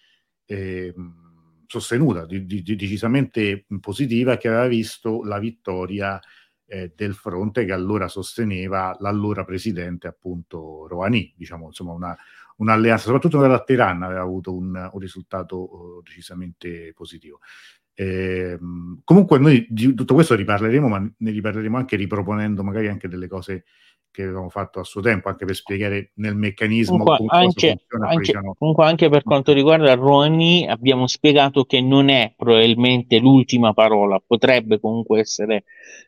[0.44, 0.94] Eh,
[1.68, 6.20] sostenuta, di, di, decisamente positiva, che aveva visto la vittoria
[6.66, 12.16] eh, del fronte che allora sosteneva l'allora presidente appunto Rouhani, diciamo insomma una,
[12.56, 17.40] un'alleanza, soprattutto nella Teheran aveva avuto un, un risultato uh, decisamente positivo.
[17.98, 18.58] Eh,
[19.04, 23.64] comunque noi di tutto questo riparleremo, ma ne riparleremo anche riproponendo magari anche delle cose
[24.16, 28.86] che avevamo fatto a suo tempo, anche per spiegare nel meccanismo comunque, anche, anche, comunque
[28.86, 35.20] anche per quanto riguarda Rouhani abbiamo spiegato che non è probabilmente l'ultima parola, potrebbe comunque
[35.20, 35.64] essere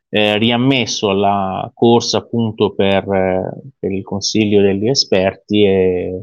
[0.09, 6.23] eh, riammesso alla corsa appunto per, eh, per, il consiglio degli esperti e,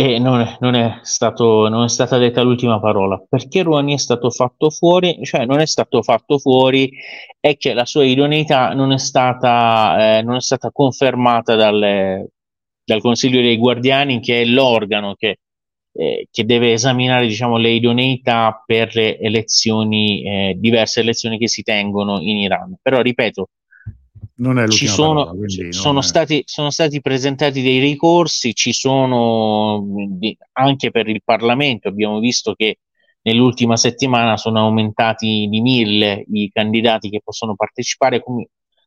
[0.00, 3.20] e non, è, non, è stato, non, è, stata detta l'ultima parola.
[3.28, 5.18] Perché Rouhani è stato fatto fuori?
[5.24, 6.88] Cioè non è stato fatto fuori
[7.40, 12.28] è che la sua idoneità non è stata, eh, non è stata confermata dalle,
[12.84, 15.38] dal Consiglio dei Guardiani che è l'organo che
[15.92, 21.62] eh, che deve esaminare diciamo, le idoneità per le elezioni, eh, diverse elezioni che si
[21.62, 22.76] tengono in Iran.
[22.80, 23.48] Però ripeto,
[24.68, 26.02] ci sono, parola, sono, è...
[26.02, 29.84] stati, sono, stati, presentati dei ricorsi, ci sono
[30.52, 32.78] anche per il Parlamento, abbiamo visto che
[33.22, 38.22] nell'ultima settimana sono aumentati di mille i candidati che possono partecipare,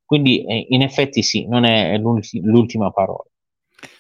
[0.06, 3.26] quindi, eh, in effetti sì, non è l'ultima parola.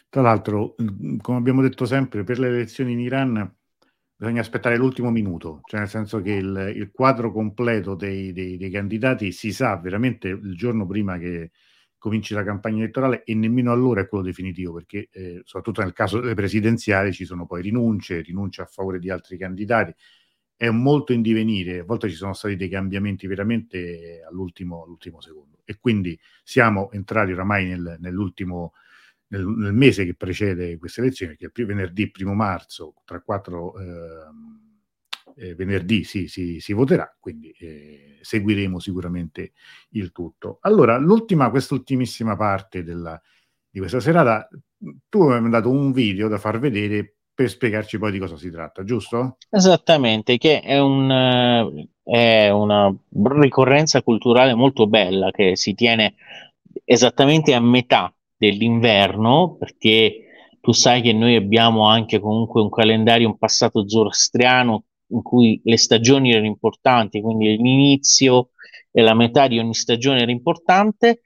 [0.07, 3.55] Tra l'altro, mhmm, come abbiamo detto sempre, per le elezioni in Iran
[4.21, 8.69] bisogna aspettare l'ultimo minuto, cioè nel senso che il, il quadro completo dei, dei, dei,
[8.69, 11.49] candidati si sa veramente il giorno prima che
[11.97, 16.19] cominci la campagna elettorale e nemmeno allora è quello definitivo, perché eh, soprattutto nel caso
[16.19, 19.91] delle presidenziali ci sono poi rinunce, rinunce a favore di altri candidati,
[20.55, 25.61] è molto in divenire, a volte ci sono stati dei cambiamenti veramente all'ultimo, all'ultimo secondo.
[25.65, 28.73] E quindi siamo entrati oramai nel, nell'ultimo
[29.31, 35.47] nel, nel, mese che precede queste elezioni, che è venerdì primo marzo, tra quattro eh,
[35.47, 39.53] eh, venerdì si, si, si, voterà, quindi eh, seguiremo sicuramente
[39.91, 40.59] il tutto.
[40.61, 43.19] Allora, l'ultima, quest'ultimissima parte della,
[43.69, 44.47] di questa serata,
[45.09, 48.51] tu mi hai mandato un video da far vedere per spiegarci poi di cosa si
[48.51, 49.37] tratta, giusto?
[49.49, 52.93] Esattamente, che è, un, è una
[53.39, 56.15] ricorrenza culturale molto bella che si tiene
[56.83, 63.37] esattamente a metà dell'inverno, perché tu sai che noi abbiamo anche comunque un calendario, un
[63.37, 68.49] passato zoroastriano in cui le stagioni erano importanti, quindi l'inizio
[68.91, 71.21] e la metà di ogni stagione era importante.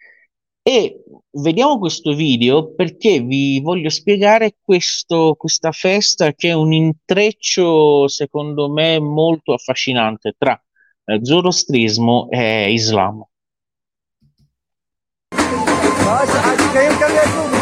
[0.62, 8.08] E vediamo questo video perché vi voglio spiegare questo, questa festa che è un intreccio,
[8.10, 10.60] secondo me, molto affascinante tra
[11.06, 13.24] eh, zoroastrismo e Islam.
[16.06, 17.55] Ganhei o Allora,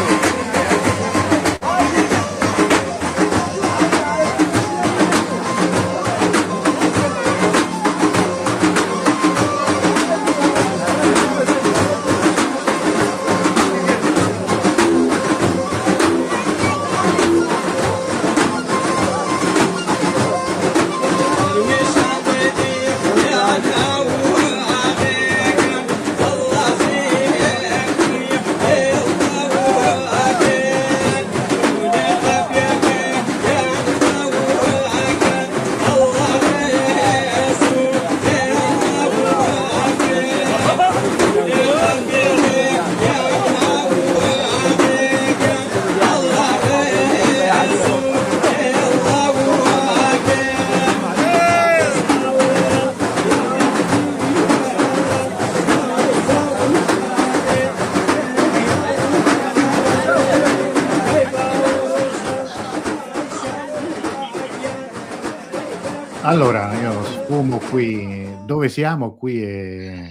[67.70, 68.26] qui.
[68.46, 69.42] Dove siamo qui?
[69.42, 70.08] E...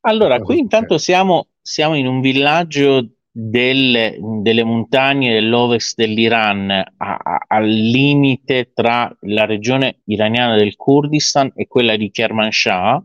[0.00, 7.38] Allora, qui intanto siamo, siamo, in un villaggio del, delle montagne dell'ovest dell'Iran, a, a,
[7.46, 13.04] al limite tra la regione iraniana del Kurdistan e quella di Kermanshah.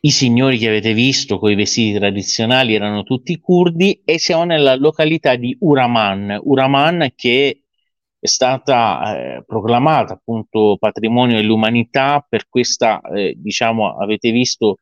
[0.00, 4.76] I signori che avete visto con i vestiti tradizionali erano tutti curdi e siamo nella
[4.76, 6.38] località di Uraman.
[6.44, 7.62] Uraman che
[8.18, 14.76] è stata eh, proclamata appunto patrimonio dell'umanità per questa, eh, diciamo, avete visto,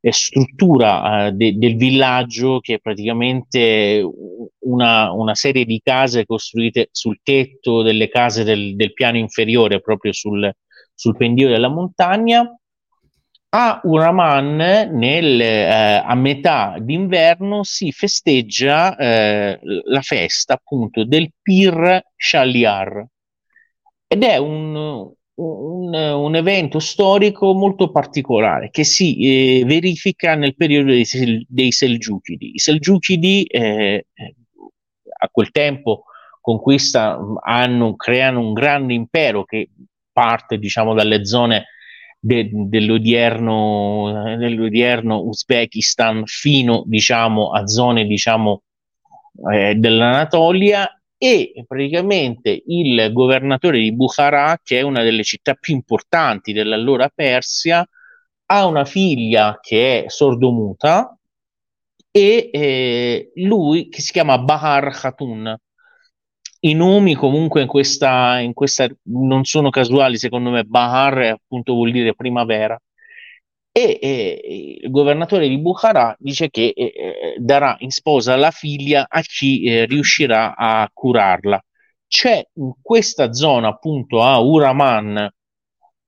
[0.00, 4.02] eh, struttura de- del villaggio che è praticamente
[4.60, 10.12] una, una, serie di case costruite sul tetto delle case del, del piano inferiore, proprio
[10.12, 10.50] sul,
[10.94, 12.48] sul pendio della montagna.
[13.58, 14.56] A Uraman,
[14.92, 23.06] nel, eh, a metà d'inverno, si festeggia eh, la festa appunto del Pir Shaliar
[24.06, 30.92] ed è un, un, un, evento storico molto particolare che si eh, verifica nel periodo
[30.92, 31.06] dei,
[31.48, 32.56] dei Selgiukidi.
[32.56, 34.04] I Selgiukidi eh,
[35.18, 36.02] a quel tempo
[36.42, 39.70] conquistano, hanno, creano un grande impero che
[40.12, 41.68] parte diciamo dalle zone
[42.26, 48.62] de, dell'odierno, dell'odierno Uzbekistan fino diciamo a zone diciamo
[49.52, 56.52] eh, dell'Anatolia e praticamente il governatore di Bukhara, che è una delle città più importanti
[56.52, 57.86] dell'allora Persia,
[58.48, 61.16] ha una figlia che è sordomuta
[62.10, 65.56] e eh, lui che si chiama Bahar Khatun.
[66.60, 71.92] I nomi comunque in questa, in questa non sono casuali, secondo me Bahar appunto vuol
[71.92, 72.78] dire primavera
[73.76, 79.04] e eh, il governatore di Bukhara dice che eh, eh, darà in sposa la figlia
[79.06, 81.62] a chi eh, riuscirà a curarla.
[82.06, 85.30] C'è in questa zona, appunto a Uraman,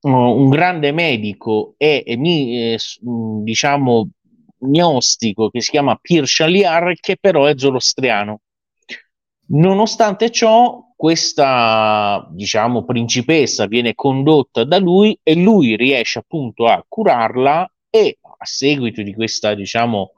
[0.01, 2.79] uh, un grande medico e, e mi, eh,
[3.43, 4.09] diciamo
[4.61, 8.41] gnostico che si chiama Pir Shaliar, che però è zorostriano.
[9.51, 17.71] Nonostante ciò, questa diciamo principessa viene condotta da lui e lui riesce appunto a curarla
[17.89, 20.15] e a seguito di questa diciamo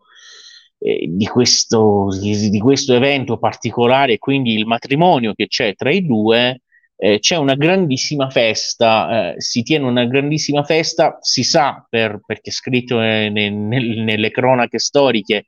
[0.78, 6.62] eh, di, questo, di, questo evento particolare quindi il matrimonio che c'è tra i due
[6.97, 12.49] eh, c'è una grandissima festa eh, si tiene una grandissima festa si sa per, perché
[12.49, 15.45] è scritto eh, ne, nel, nelle cronache storiche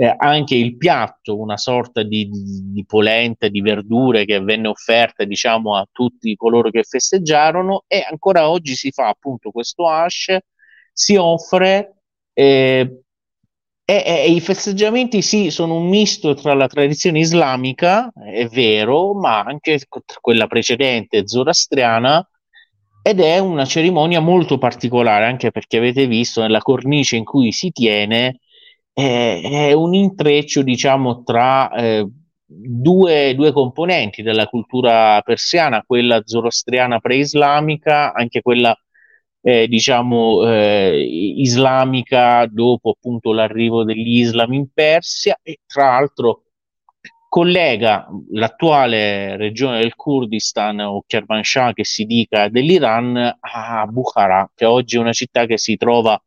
[0.00, 5.24] eh, anche il piatto, una sorta di, di, di, polenta, di verdure che venne offerta
[5.24, 10.38] diciamo a tutti coloro che festeggiarono e ancora oggi si fa appunto questo hash,
[10.90, 11.96] si offre
[12.32, 13.02] eh,
[13.84, 19.40] e, e, i festeggiamenti sì sono un misto tra la tradizione islamica, è vero, ma
[19.42, 19.80] anche
[20.22, 22.26] quella precedente zoroastriana
[23.02, 27.70] ed è una cerimonia molto particolare anche perché avete visto nella cornice in cui si
[27.70, 28.38] tiene
[29.00, 32.06] è, un intreccio, diciamo, tra eh,
[32.44, 38.76] due, due, componenti della cultura persiana, quella zoroastriana pre-islamica, anche quella
[39.42, 41.02] eh, diciamo eh,
[41.36, 46.42] islamica dopo appunto l'arrivo dell'Islam in Persia e tra l'altro
[47.28, 54.96] collega l'attuale regione del Kurdistan o Kermanshah che si dica dell'Iran a Bukhara che oggi
[54.96, 56.20] è una città che si trova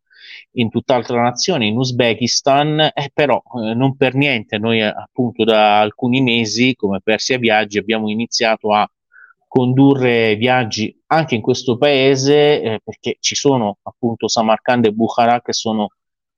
[0.53, 4.57] in tutt'altra nazione, in Uzbekistan, eh, però eh, non per niente.
[4.57, 8.89] Noi eh, appunto da alcuni mesi come Persia Viaggi abbiamo iniziato a
[9.47, 15.53] condurre viaggi anche in questo paese eh, perché ci sono appunto Samarkand e Bukhara che
[15.53, 15.89] sono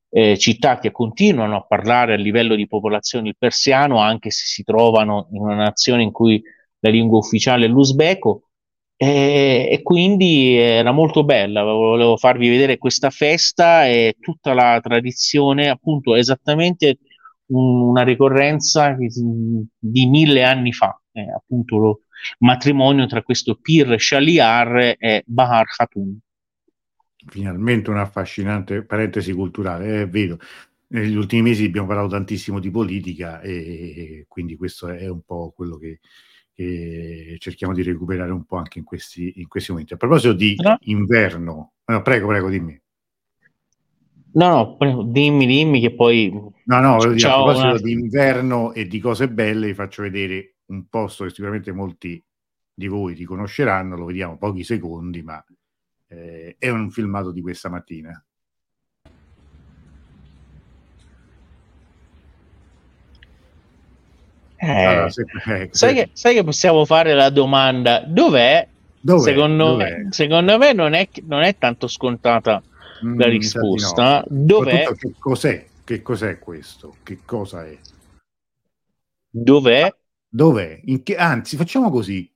[0.10, 4.64] eh, città che continuano a parlare a livello di popolazione il persiano anche se si
[4.64, 6.44] trovano in una nazione in cui
[6.80, 8.50] la lingua ufficiale è l'uzbeko
[8.98, 15.70] e, e, quindi era molto bella, volevo farvi vedere questa festa e tutta la tradizione,
[15.70, 17.00] appunto, esattamente
[17.48, 22.00] una ricorrenza di mille anni fa, eh, appunto lo
[22.40, 26.18] matrimonio tra questo Pir Shaliar e Bahar Khatun.
[27.28, 30.38] Finalmente un'affascinante parentesi culturale, è vero.
[30.88, 35.78] Negli ultimi mesi abbiamo parlato tantissimo di politica e quindi questo è un po' quello
[35.78, 36.00] che,
[36.56, 39.94] che cerchiamo di recuperare un po' anche in questi, in questi momenti.
[39.94, 40.78] A proposito di no.
[40.82, 42.82] inverno, no, prego, prego, dimmi.
[44.36, 46.32] No, no, dimmi, dimmi che poi...
[46.32, 47.80] No, no, voglio dire, a proposito una...
[47.80, 52.24] di inverno e di cose belle, vi faccio vedere un posto che sicuramente molti
[52.74, 55.44] di voi riconosceranno, lo vediamo pochi secondi, ma
[56.08, 58.24] eh, è un filmato di questa mattina.
[64.66, 68.68] Eh, allora, se, eh, sai, che, sai, che, possiamo fare la domanda dov'è?
[69.00, 69.22] dov'è?
[69.22, 69.98] Secondo, dov'è?
[69.98, 72.62] Me, secondo me non è, non è tanto scontata
[73.06, 74.24] mm, la risposta.
[74.28, 74.46] No.
[74.46, 74.88] Dov'è?
[74.98, 75.66] Che cos'è?
[75.84, 76.96] Che cos'è questo?
[77.04, 77.78] Che cosa è?
[79.30, 79.94] Dov'è?
[80.28, 80.82] Dov'è?
[81.04, 82.32] Che, anzi, facciamo così.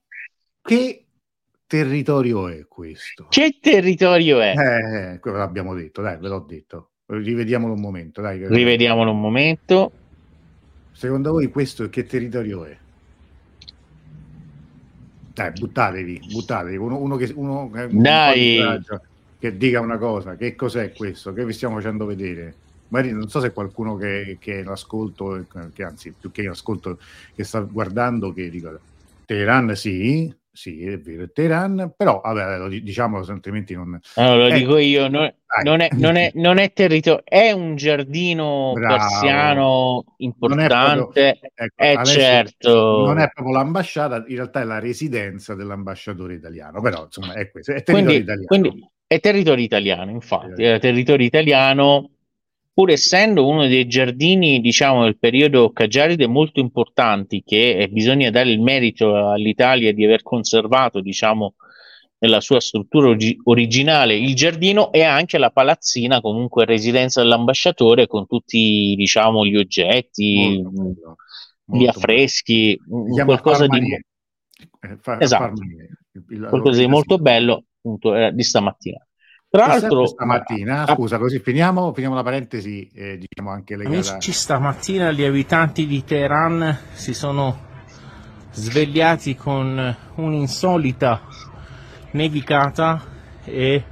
[0.62, 1.04] Che
[1.66, 3.26] territorio è questo?
[3.28, 4.54] Che territorio è?
[4.56, 6.90] Eh, quello l'abbiamo detto, dai, ve l'ho detto.
[7.06, 8.46] Rivediamolo un momento, dai.
[8.46, 9.92] Rivediamolo un momento.
[11.00, 12.76] Secondo voi questo che territorio è?
[15.32, 16.76] Dai, buttatevi, buttatevi.
[16.76, 18.60] Uno, uno che, uno, Dai.
[19.38, 20.36] che dica una cosa.
[20.36, 21.32] Che cos'è questo?
[21.32, 22.54] Che vi stiamo facendo vedere?
[22.88, 26.50] magari non so se qualcuno che, che è in ascolto, che anzi più che in
[26.50, 26.98] ascolto,
[27.34, 28.78] che sta guardando, che dica
[29.24, 33.98] Teheran sì, sì, è vero, è Teheran, però vabbè, lo diciamo altrimenti non...
[34.14, 35.32] Allora, lo eh, dico io, non,
[35.62, 38.96] non, è, non, è, non è territorio, è un giardino Bravo.
[38.96, 43.04] persiano importante, proprio, ecco, è certo...
[43.06, 47.72] Non è proprio l'ambasciata, in realtà è la residenza dell'ambasciatore italiano, però insomma è questo,
[47.72, 48.46] è territorio quindi, italiano.
[48.46, 52.10] Quindi è territorio italiano, infatti, è territorio italiano
[52.80, 58.48] pur essendo uno dei giardini, diciamo, del periodo Caggiaride molto importanti, che eh, bisogna dare
[58.48, 61.56] il merito all'Italia di aver conservato, diciamo,
[62.20, 68.26] nella sua struttura og- originale il giardino e anche la palazzina, comunque residenza dell'ambasciatore, con
[68.26, 71.16] tutti, diciamo, gli oggetti, molto
[71.66, 72.80] gli affreschi,
[73.26, 73.92] qualcosa di...
[73.92, 75.60] Eh, fa- esatto.
[76.48, 79.06] qualcosa di molto bello appunto eh, di stamattina.
[79.52, 80.94] Tra l'altro, stamattina, a...
[80.94, 84.12] scusa, così finiamo, finiamo la parentesi, eh, diciamo anche legata...
[84.12, 87.58] Amici, stamattina gli abitanti di Teheran si sono
[88.52, 91.22] svegliati con un'insolita
[92.12, 93.02] nevicata
[93.44, 93.84] e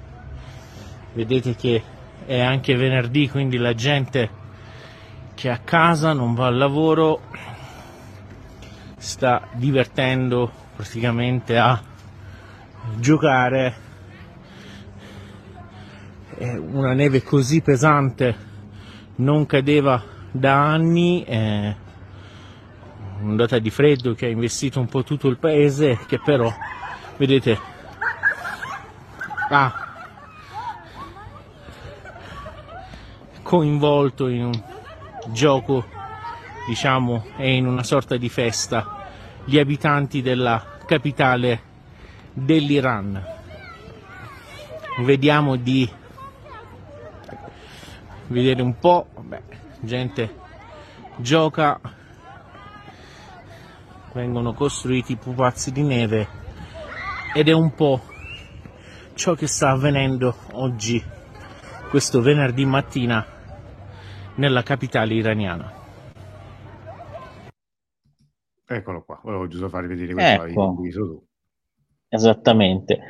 [1.14, 1.82] vedete che
[2.24, 4.30] è anche venerdì, quindi la gente
[5.34, 7.22] che è a casa non va al lavoro
[8.96, 11.82] sta divertendo praticamente a
[12.96, 13.86] giocare
[16.47, 18.47] una neve così pesante
[19.16, 21.76] non cadeva da anni, eh,
[23.20, 26.53] un'ondata di freddo che ha investito un po' tutto il paese, che però,
[27.16, 27.59] vedete,
[29.51, 29.86] ha
[33.43, 34.62] coinvolto in un
[35.32, 35.84] gioco,
[36.68, 39.07] diciamo, e in una sorta di festa
[39.45, 41.62] gli abitanti della capitale
[42.32, 43.36] dell'Iran.
[44.99, 45.89] Vediamo di
[48.29, 49.43] vedere un po', Beh,
[49.81, 50.35] gente
[51.16, 51.81] gioca,
[54.12, 56.29] vengono costruiti pupazzi di neve
[57.35, 58.01] ed è un po'
[59.14, 61.03] ciò che sta avvenendo oggi,
[61.91, 63.26] questo venerdì mattina,
[64.37, 65.72] nella capitale iraniana.
[68.64, 70.76] Eccolo qua, volevo giusto farvi vedere questo ecco.
[70.81, 71.26] visto tu.
[72.09, 73.01] Esattamente.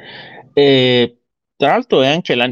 [0.53, 1.21] E,
[1.57, 2.49] tra l'altro è anche la,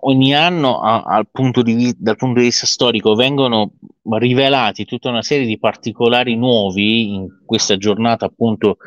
[0.00, 3.72] ogni anno a, al punto di, dal punto di vista storico vengono
[4.10, 8.78] rivelati tutta una serie di particolari nuovi in questa giornata appunto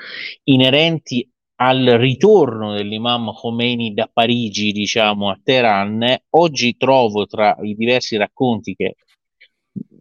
[0.45, 6.21] inerenti al ritorno dell'imam Khomeini da Parigi diciamo a Teheran.
[6.31, 8.95] Oggi trovo tra i diversi racconti che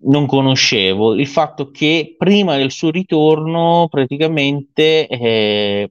[0.02, 5.90] non conoscevo il fatto che prima del suo ritorno praticamente eh,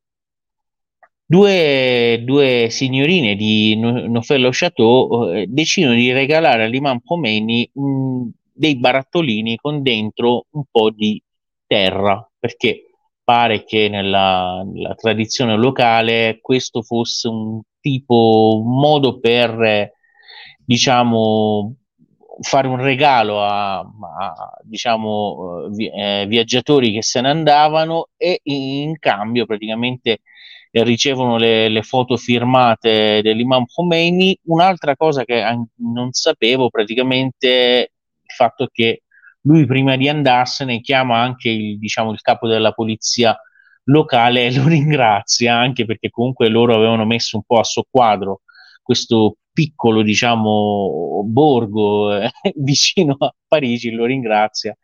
[1.32, 9.56] Due, due signorine di Nofello Chateau eh, decidono di regalare all'imam Khomeini mh, dei barattolini
[9.58, 11.22] con dentro un po' di
[11.68, 12.86] terra, perché
[13.24, 19.94] pare che nella, nella tradizione locale questo fosse un tipo, un modo per, eh,
[20.66, 21.76] diciamo,
[22.42, 28.98] fare un regalo a, a diciamo, vi, eh, viaggiatori che se ne andavano e in
[28.98, 30.22] cambio praticamente
[30.72, 34.38] ricevono le, le, foto firmate dell'imam Khomeini.
[34.44, 35.44] Un'altra cosa che
[35.78, 37.92] non sapevo praticamente
[38.22, 39.04] il fatto che
[39.42, 43.38] lui prima di andarsene chiama anche il, diciamo, il capo della polizia
[43.86, 48.42] locale e lo ringrazia anche perché comunque loro avevano messo un po' a soqquadro
[48.82, 54.76] questo piccolo diciamo borgo eh, vicino a Parigi lo ringrazia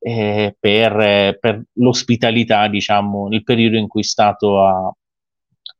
[0.00, 4.92] eh, per, per, l'ospitalità diciamo nel periodo in cui è stato a,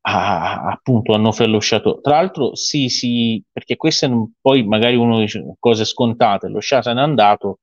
[0.02, 2.00] a, appunto hanno fellosciato.
[2.00, 6.82] Tra l'altro, sì, sì, perché queste non, poi magari uno dice cose scontate, lo Shah
[6.82, 7.60] se n'è andato,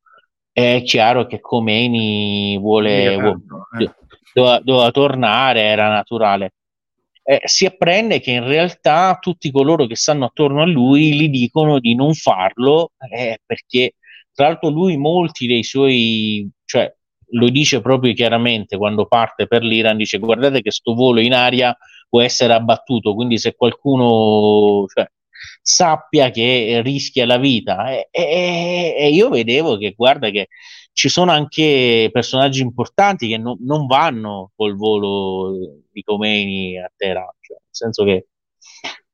[0.51, 3.37] è chiaro che Khomeini vuole, vuole
[3.79, 3.91] eh.
[4.33, 6.53] doveva, doveva, tornare, era naturale.
[7.23, 11.79] Eh, si apprende che in realtà tutti coloro che stanno attorno a lui gli dicono
[11.79, 13.95] di non farlo eh, perché
[14.31, 16.93] tra l'altro lui molti dei suoi, cioè
[17.31, 21.75] lo dice proprio chiaramente quando parte per l'Iran, dice guardate che sto volo in aria
[22.07, 25.09] può essere abbattuto, quindi se qualcuno cioè,
[25.61, 30.49] sappia che rischia la vita e, e, e, io vedevo che guarda che
[30.93, 37.27] ci sono anche personaggi importanti che no, non vanno col volo di Comeni a Teheran,
[37.41, 38.27] cioè, nel senso che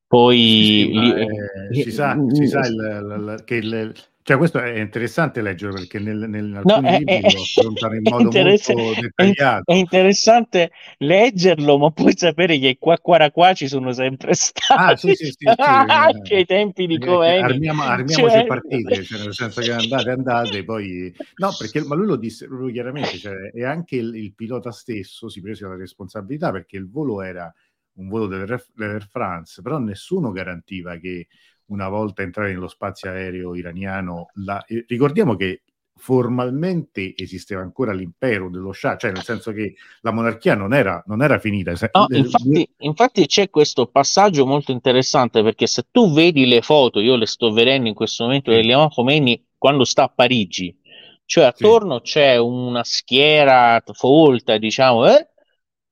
[0.05, 3.93] poi sì, sì, lì, eh, si sa, si sa il, il, che il,
[4.23, 8.01] Cioè, questo è interessante leggere perché nel, nel alcuni no, libri è, lo affrontano in
[8.03, 9.71] modo molto dettagliato.
[9.71, 14.91] È, interessante leggerlo, ma puoi sapere che qua qua qua ci sono sempre stati.
[14.91, 17.43] Ah, sì, sì, sì, sì anche ai tempi di Cohen.
[17.43, 18.45] Armiamo, armiamoci cioè...
[18.45, 21.11] partite, cioè, nel senso che andate, andate, poi...
[21.37, 25.29] No, perché, ma lui lo disse proprio chiaramente, cioè, e anche il, il, pilota stesso
[25.29, 27.51] si prese la responsabilità perché il volo era
[27.93, 31.27] un volo dell'Air France, però nessuno garantiva che
[31.71, 35.63] una volta entrare nello spazio aereo iraniano, la, eh, ricordiamo che
[36.01, 41.21] formalmente esisteva ancora l'impero dello Shah, cioè nel senso che la monarchia non era, non
[41.21, 41.73] era finita.
[41.93, 47.15] No, infatti, infatti, c'è questo passaggio molto interessante perché se tu vedi le foto, io
[47.15, 50.75] le sto vedendo in questo momento, di Leon Khomeini quando sta a Parigi,
[51.25, 52.13] cioè attorno sì.
[52.13, 55.27] c'è una schiera folta, diciamo, eh?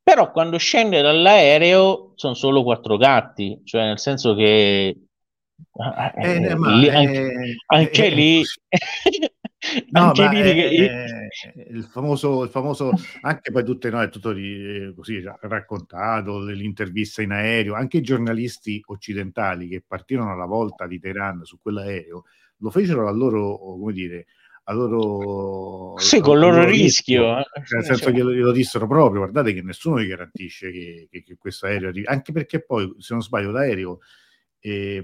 [0.01, 5.08] però quando scende dall'aereo sono solo quattro gatti, cioè nel senso che
[6.15, 8.43] eh, eh, ma, lì, anche, anche eh, lì
[9.91, 11.27] No, anche lì è,
[11.69, 12.91] il, famoso, il famoso,
[13.21, 18.81] anche poi tutte no, è tutto di, così raccontato, l'intervista in aereo, anche i giornalisti
[18.85, 22.23] occidentali che partirono alla volta di Teheran su quell'aereo,
[22.57, 24.27] lo fecero a loro, come dire,
[24.63, 25.97] a loro...
[25.97, 27.35] Sì, con il loro rischio.
[27.35, 27.39] rischio.
[27.39, 27.75] Eh.
[27.75, 28.13] Nel senso cioè.
[28.13, 32.05] che lo, dissero proprio, guardate che nessuno vi garantisce che, che, che questo aereo arrivi,
[32.05, 33.99] anche perché poi, se non sbaglio, l'aereo...
[34.61, 35.03] Eh,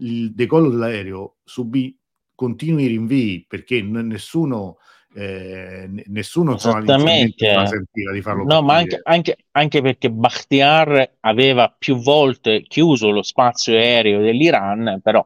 [0.00, 1.96] il decollo dell'aereo subì
[2.34, 4.78] continui rinvii perché n- nessuno
[5.16, 7.66] eh, nessuno Esattamente.
[7.66, 13.22] sentiva di farlo no, ma anche, anche, anche, perché Bakhtiar aveva più volte chiuso lo
[13.22, 15.24] spazio aereo dell'Iran però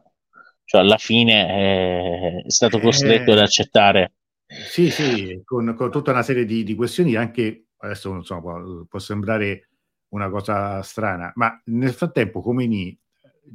[0.63, 4.13] cioè, alla fine eh, è stato costretto eh, ad accettare.
[4.45, 8.85] Sì sì con, con tutta una serie di, di, questioni anche adesso non so può,
[8.87, 9.69] può sembrare
[10.09, 12.95] una cosa strana ma nel frattempo Khomeini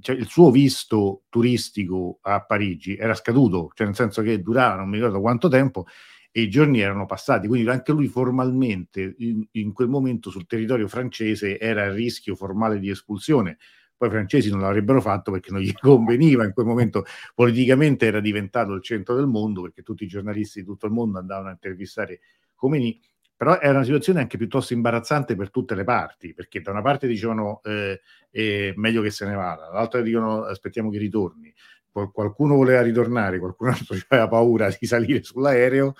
[0.01, 4.89] cioè, il suo visto turistico a Parigi era scaduto, cioè nel senso che durava non
[4.89, 5.87] mi ricordo quanto tempo
[6.31, 10.89] e i giorni erano passati, quindi anche lui formalmente in, in quel momento sul territorio
[10.89, 13.59] francese era a rischio formale di espulsione.
[13.97, 18.19] Poi i francesi non l'avrebbero fatto perché non gli conveniva, in quel momento politicamente era
[18.19, 21.53] diventato il centro del mondo perché tutti i giornalisti di tutto il mondo andavano a
[21.53, 22.21] intervistare
[22.55, 23.01] Khomeini
[23.37, 27.07] però era una situazione anche piuttosto imbarazzante per tutte le parti, perché da una parte
[27.07, 31.53] dicevano eh, è meglio che se ne vada, dall'altra dicono aspettiamo che ritorni,
[31.91, 35.95] qualcuno voleva ritornare, qualcun altro aveva paura di salire sull'aereo,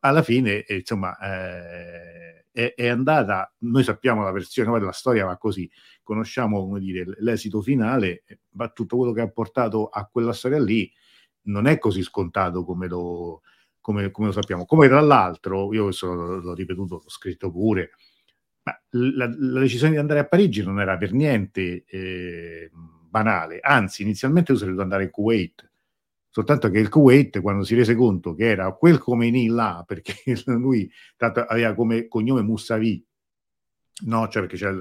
[0.00, 5.36] alla fine eh, insomma eh, è, è, andata, noi sappiamo la versione, la storia va
[5.36, 5.70] così,
[6.02, 10.90] conosciamo come dire, l'esito finale, ma tutto quello che ha portato a quella storia lì
[11.42, 13.42] non è così scontato come lo,
[13.90, 14.64] come, come, lo sappiamo.
[14.64, 17.90] Come tra l'altro, io questo l'ho, ripetuto, l'ho scritto pure,
[18.62, 22.70] ma la, la, decisione di andare a Parigi non era per niente eh,
[23.08, 25.70] banale, anzi inizialmente io sarei andare in Kuwait,
[26.28, 30.14] soltanto che il Kuwait quando si rese conto che era quel Khomeini là, perché
[30.46, 33.04] lui tanto, aveva come cognome Musavi,
[34.06, 34.72] no, cioè perché c'è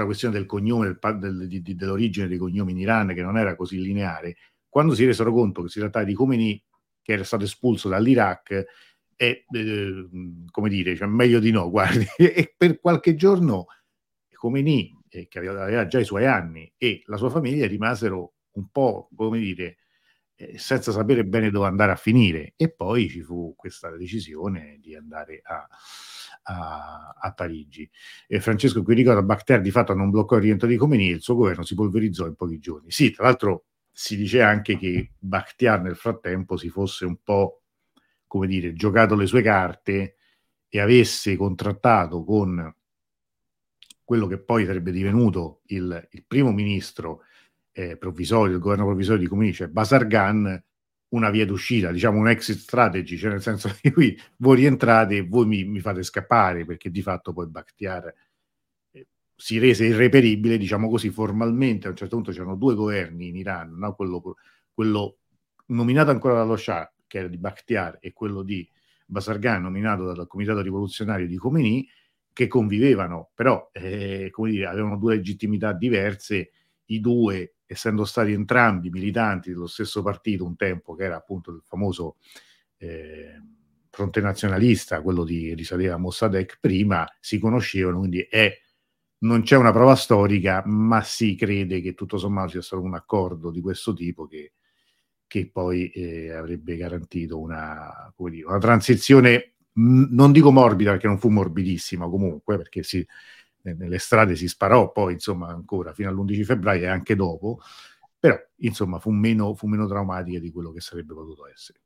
[0.00, 3.56] la questione del cognome, del, del, di, dell'origine dei cognomi in Iran che non era
[3.56, 4.36] così lineare,
[4.68, 6.62] quando si resero conto che si trattava di Khomeini
[7.08, 8.66] che era stato espulso dall'Iraq
[9.16, 10.08] e eh,
[10.50, 13.68] come dire, cioè meglio di no, guardi, e per qualche giorno
[14.30, 19.08] Khomeini, eh, che aveva già i suoi anni, e la sua famiglia rimasero un po',
[19.16, 19.78] come dire,
[20.34, 22.52] eh, senza sapere bene dove andare a finire.
[22.56, 25.66] E poi ci fu questa decisione di andare a,
[26.42, 27.90] a, a Parigi.
[28.26, 31.22] E Francesco qui ricorda, Bakhtiar di fatto non bloccò il rientro di Khomeini e il
[31.22, 32.90] suo governo si polverizzò in pochi giorni.
[32.90, 33.64] Sì, tra l'altro
[34.00, 37.62] si dice anche che Bakhtiar nel frattempo si fosse un po',
[38.28, 40.14] come dire, giocato le sue carte
[40.68, 42.72] e avesse contrattato con
[44.04, 47.24] quello che poi sarebbe divenuto il, il primo ministro
[47.72, 50.62] eh, provvisorio, il governo provvisorio di Comuni, cioè Basargan,
[51.08, 55.26] una via d'uscita, diciamo un exit strategy, cioè nel senso che qui voi rientrate e
[55.26, 58.14] voi mi, mi fate scappare, perché di fatto poi Bakhtiar
[59.40, 61.86] si rese irreperibile, diciamo così, formalmente.
[61.86, 63.94] A un certo punto c'erano due governi in Iran, no?
[63.94, 64.20] quello,
[64.74, 65.18] quello,
[65.66, 68.68] nominato ancora dallo Shah, che era di Bakhtiar, e quello di
[69.06, 71.88] Basargan, nominato dal Comitato Rivoluzionario di Khomeini,
[72.32, 76.50] che convivevano, però eh, come dire, avevano due legittimità diverse.
[76.86, 81.62] I due, essendo stati entrambi militanti dello stesso partito un tempo, che era appunto il
[81.64, 82.16] famoso
[82.78, 83.40] eh,
[83.88, 88.52] fronte nazionalista, quello di risaleva a Mossadegh prima, si conoscevano, quindi è
[89.20, 93.50] non c'è una prova storica, ma si crede che tutto sommato sia stato un accordo
[93.50, 94.52] di questo tipo che,
[95.26, 101.28] che poi eh, avrebbe garantito una, dire, una transizione, non dico morbida perché non fu
[101.30, 103.04] morbidissima comunque, perché si,
[103.62, 107.60] nelle strade si sparò poi insomma ancora fino all'11 febbraio e anche dopo,
[108.18, 111.80] però insomma fu meno, fu meno traumatica di quello che sarebbe potuto essere.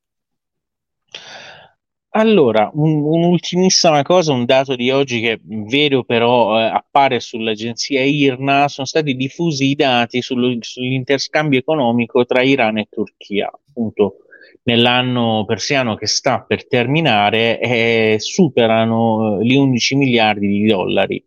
[2.14, 8.68] Allora, un, un'ultimissima cosa, un dato di oggi che vedo però eh, appare sull'agenzia IRNA,
[8.68, 14.16] sono stati diffusi i dati sullo, sull'interscambio economico tra Iran e Turchia, appunto
[14.64, 21.24] nell'anno persiano che sta per terminare, eh, superano eh, gli 11 miliardi di dollari.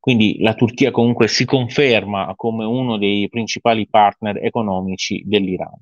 [0.00, 5.78] Quindi la Turchia comunque si conferma come uno dei principali partner economici dell'Iran.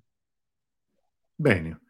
[1.35, 1.82] Bene.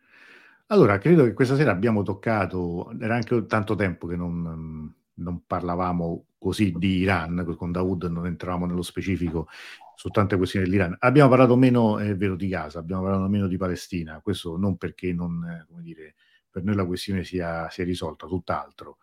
[0.72, 6.28] Allora, credo che questa sera abbiamo toccato, era anche tanto tempo che non, non parlavamo
[6.38, 9.48] così di Iran, con Dawood non entravamo nello specifico
[9.94, 10.96] su tante questioni dell'Iran.
[11.00, 15.12] Abbiamo parlato meno, è vero, di Gaza, abbiamo parlato meno di Palestina, questo non perché
[15.12, 16.14] non, come dire,
[16.50, 18.96] per noi la questione sia, sia risolta, tutt'altro.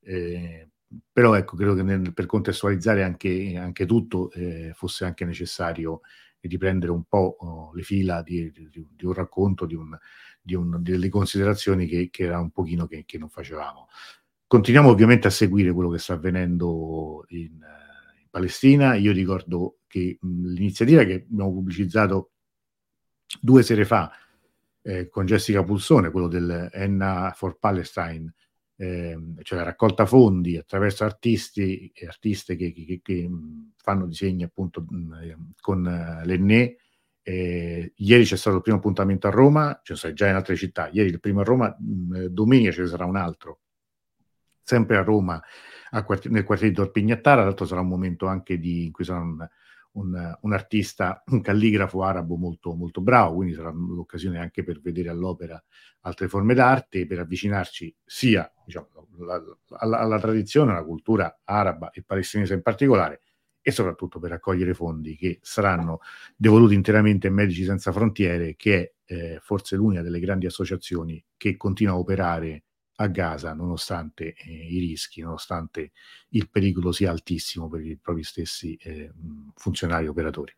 [0.00, 0.68] Eh,
[1.10, 6.02] però ecco, credo che nel, per contestualizzare anche, anche tutto eh, fosse anche necessario
[6.48, 9.96] riprendere un po' oh, le fila di, di, di, un racconto, di, un,
[10.44, 13.88] di un, delle considerazioni che, che, era un pochino che, che, non facevamo.
[14.46, 18.94] Continuiamo ovviamente a seguire quello che sta avvenendo in, in Palestina.
[18.94, 22.32] Io ricordo che mh, l'iniziativa che abbiamo pubblicizzato
[23.40, 24.12] due sere fa
[24.82, 28.34] eh, con Jessica Pulsone, quello del Enna for Palestine,
[28.76, 33.30] eh, cioè raccolta fondi attraverso artisti e artiste che, che, che
[33.76, 36.76] fanno disegni appunto mh, con uh, l'Enne.
[37.26, 40.90] Eh, ieri c'è stato il primo appuntamento a Roma, ci sono già in altre città.
[40.92, 43.60] Ieri il primo a Roma, mh, domenica ce ne sarà un altro,
[44.62, 45.42] sempre a Roma,
[45.90, 47.42] a quart- nel quartiere di Torpignattara.
[47.42, 49.48] L'altro sarà un momento anche di, in cui sarà un,
[49.92, 55.08] un, un, artista, un calligrafo arabo molto, molto bravo, quindi sarà l'occasione anche per vedere
[55.08, 55.62] all'opera
[56.00, 58.88] altre forme d'arte, per avvicinarci sia diciamo,
[59.20, 59.42] alla,
[59.78, 63.20] alla, alla tradizione, alla cultura araba e palestinese in particolare,
[63.66, 66.00] e soprattutto per raccogliere fondi che saranno
[66.36, 71.56] devoluti interamente a Medici Senza Frontiere, che è eh, forse l'unica delle grandi associazioni che
[71.56, 72.64] continua a operare
[72.96, 75.92] a Gaza nonostante eh, i rischi, nonostante
[76.30, 79.10] il pericolo sia altissimo per i propri stessi eh,
[79.54, 80.52] funzionari operatori.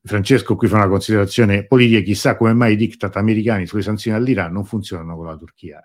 [0.00, 4.52] Francesco qui fa una considerazione politica, chissà come mai i diktat americani sulle sanzioni all'Iran
[4.52, 5.82] non funzionano con la Turchia.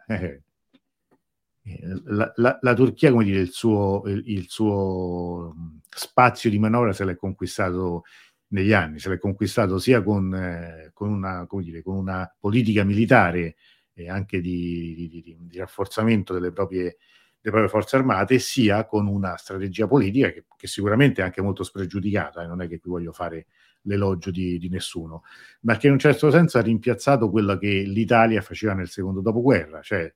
[1.68, 5.56] Eh, la, la, la, Turchia, come dire, il suo, il, il suo,
[5.90, 8.04] spazio di manovra se l'è conquistato
[8.50, 13.56] negli anni, se l'è conquistato sia con, eh, con, una, dire, con una politica militare
[13.94, 16.98] e anche di, di, di, di rafforzamento delle proprie,
[17.42, 21.64] delle proprie, forze armate, sia con una strategia politica che, che sicuramente è anche molto
[21.64, 23.48] spregiudicata, e non è che qui voglio fare
[23.84, 25.24] l'elogio di, di, nessuno,
[25.62, 29.82] ma che in un certo senso ha rimpiazzato quello che l'Italia faceva nel secondo dopoguerra,
[29.82, 30.14] cioè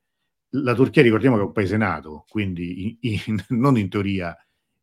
[0.52, 4.36] la Turchia ricordiamo che è un paese nato, quindi in, in, non in teoria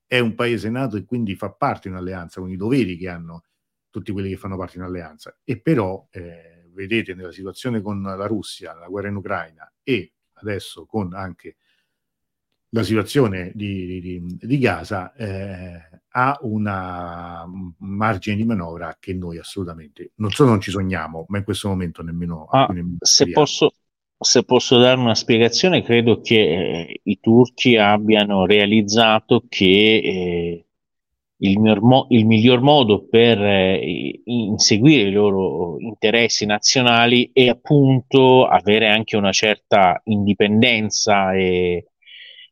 [0.06, 3.44] è un paese nato e quindi fa parte di un'alleanza, con i doveri che hanno
[3.90, 8.26] tutti quelli che fanno parte di un'alleanza, e però eh, vedete nella situazione con la
[8.26, 11.56] Russia, la guerra in Ucraina e adesso con anche
[12.70, 19.38] la situazione di, di, di Gaza, eh, ha una, un margine di manovra che noi
[19.38, 22.46] assolutamente non solo non ci sogniamo, ma in questo momento nemmeno.
[22.46, 23.72] Ah, nemmeno se, posso,
[24.18, 30.66] se posso dare una spiegazione, credo che eh, i turchi abbiano realizzato che eh,
[31.38, 38.88] il, mo- il miglior modo per eh, inseguire i loro interessi nazionali è appunto avere
[38.88, 41.88] anche una certa indipendenza e,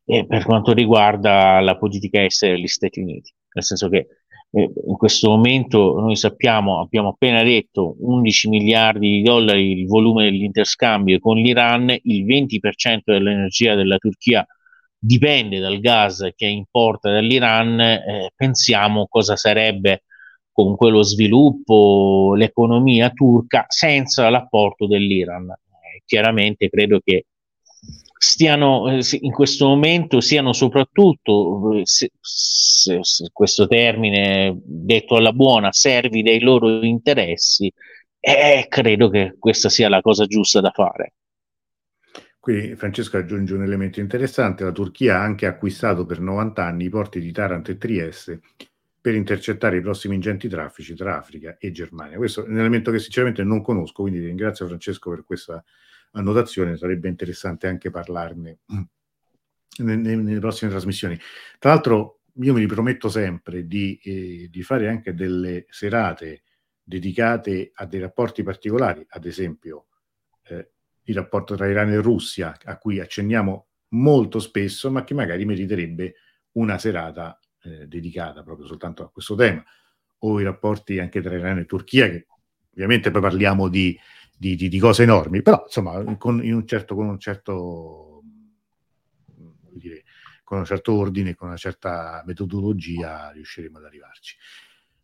[0.05, 3.33] e per quanto riguarda la politica estera degli Stati Uniti.
[3.55, 4.07] Nel senso che
[4.55, 10.25] eh, in questo momento noi sappiamo, abbiamo appena detto, 11 miliardi di dollari il volume
[10.25, 14.47] dell'interscambio con l'Iran, il 20% dell'energia della Turchia
[14.97, 20.05] dipende dal gas che importa dall'Iran, eh, pensiamo cosa sarebbe
[20.53, 25.51] comunque lo sviluppo, l'economia turca senza l'apporto dell'Iran.
[25.51, 27.27] Eh, chiaramente credo che
[28.25, 35.33] stiano eh, in questo momento siano soprattutto, eh, se, se, se questo termine detto alla
[35.33, 37.71] buona, servi dei loro interessi,
[38.19, 41.13] e credo che questa sia la cosa giusta da fare.
[42.41, 46.91] Qui Francesco aggiunge un elemento interessante, la Turchia ha anche acquistato per 90 anni i
[46.91, 48.41] porti di Taranto e Trieste
[49.01, 52.17] per intercettare i prossimi ingenti traffici tra Africa e Germania.
[52.17, 55.63] Questo è un elemento che sinceramente non conosco, quindi ringrazio Francesco per questa
[56.15, 58.59] annotazione, sarebbe interessante anche parlarne
[59.79, 61.19] nelle, nelle prossime trasmissioni.
[61.59, 66.43] Tra l'altro io mi riprometto sempre di, eh, di fare anche delle serate
[66.83, 69.87] dedicate a dei rapporti particolari, ad esempio
[70.49, 70.71] eh,
[71.05, 76.15] il rapporto tra Iran e Russia, a cui accenniamo molto spesso, ma che magari meriterebbe
[76.53, 79.63] una serata eh, dedicata proprio soltanto a questo tema,
[80.19, 82.27] o i rapporti anche tra Iran e Turchia, che
[82.73, 83.99] ovviamente poi parliamo di,
[84.37, 88.23] di, di, di cose enormi, però insomma con, un certo, con un certo
[89.73, 90.05] dire,
[90.43, 94.37] con un certo ordine, con una certa metodologia riusciremo ad arrivarci.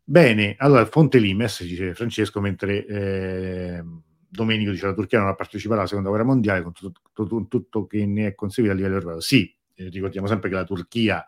[0.03, 3.83] Bene, allora Fonte Limes, dice Francesco, mentre eh,
[4.27, 7.87] Domenico dice la Turchia non ha partecipato alla seconda guerra mondiale con tutto, tutto, tutto
[7.87, 9.21] che ne è conseguito a livello europeo.
[9.21, 11.25] Sì, eh, ricordiamo sempre che la Turchia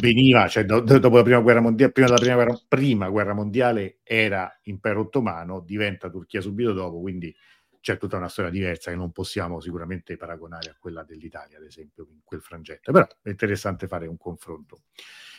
[0.00, 3.98] veniva, cioè do, dopo la prima guerra mondiale, prima della prima guerra, prima guerra mondiale
[4.02, 7.34] era impero ottomano, diventa Turchia subito dopo, quindi
[7.80, 12.06] c'è tutta una storia diversa che non possiamo sicuramente paragonare a quella dell'Italia, ad esempio,
[12.10, 12.90] in quel frangente.
[12.92, 14.80] Però è interessante fare un confronto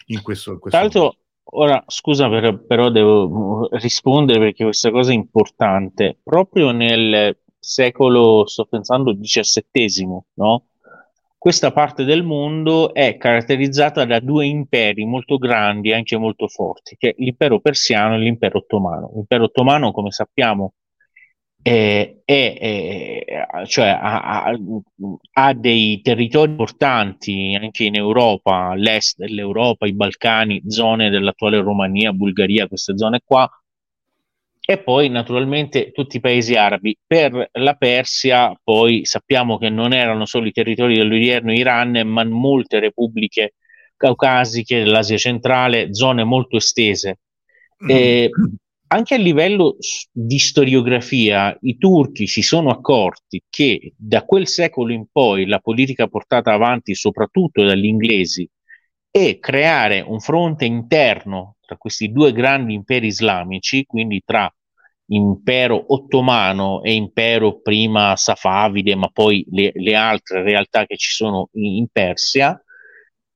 [0.07, 0.53] in questo.
[0.53, 6.17] In questo Tra l'altro, ora scusa, per, però devo rispondere perché questa cosa è importante.
[6.23, 10.68] Proprio nel secolo, sto pensando, XVII, no?
[11.39, 16.97] Questa parte del mondo è caratterizzata da due imperi molto grandi e anche molto forti,
[16.97, 19.09] che è l'impero persiano e l'impero ottomano.
[19.15, 20.73] L'impero ottomano, come sappiamo,
[21.61, 22.57] è, è,
[23.25, 24.53] è, cioè, ha,
[25.31, 32.67] ha, dei territori importanti anche in Europa, all'est dell'Europa, i Balcani, zone dell'attuale Romania, Bulgaria,
[32.67, 33.49] queste zone qua,
[34.69, 36.95] e poi naturalmente tutti i paesi arabi.
[37.03, 42.79] Per la Persia poi sappiamo che non erano solo i territori dell'odierno Iran, ma molte
[42.79, 43.55] repubbliche
[43.97, 47.17] caucasiche dell'Asia centrale, zone molto estese.
[47.83, 47.89] Mm.
[47.89, 48.29] E
[48.89, 49.77] anche a livello
[50.11, 56.05] di storiografia, i turchi si sono accorti che da quel secolo in poi la politica
[56.05, 58.47] portata avanti soprattutto dagli inglesi
[59.09, 64.47] è creare un fronte interno tra questi due grandi imperi islamici, quindi tra
[65.09, 71.49] impero ottomano e impero prima safavide, ma poi le, le altre realtà che ci sono
[71.53, 72.61] in, in Persia,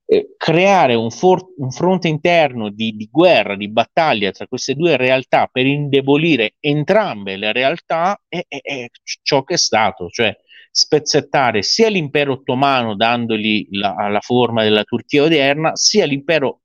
[0.06, 4.98] eh, creare un, for- un, fronte interno di, di, guerra, di battaglia tra queste due
[4.98, 8.88] realtà per indebolire entrambe le realtà è, è, è
[9.22, 10.36] ciò che è stato, cioè
[10.70, 16.62] spezzettare sia l'impero ottomano dandogli la, la forma della Turchia odierna, sia l'impero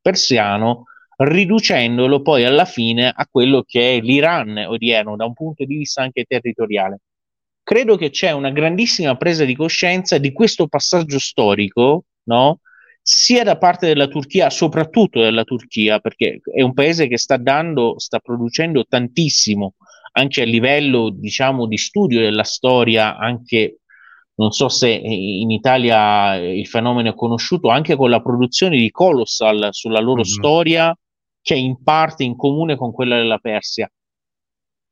[0.00, 0.84] persiano
[1.22, 6.02] riducendolo poi alla fine a quello che è l'Iran odierno da un punto di vista
[6.02, 7.00] anche territoriale.
[7.62, 12.60] Credo che c'è una grandissima presa di coscienza di questo passaggio storico, no?
[13.02, 17.98] sia da parte della Turchia, soprattutto della Turchia, perché è un paese che sta dando,
[17.98, 19.74] sta producendo tantissimo
[20.12, 23.80] anche a livello, diciamo, di studio della storia, anche
[24.34, 29.68] non so se in Italia il fenomeno è conosciuto, anche con la produzione di Colossal
[29.70, 30.30] sulla loro mm-hmm.
[30.30, 30.98] storia
[31.42, 33.90] che è in parte in comune con quella della Persia.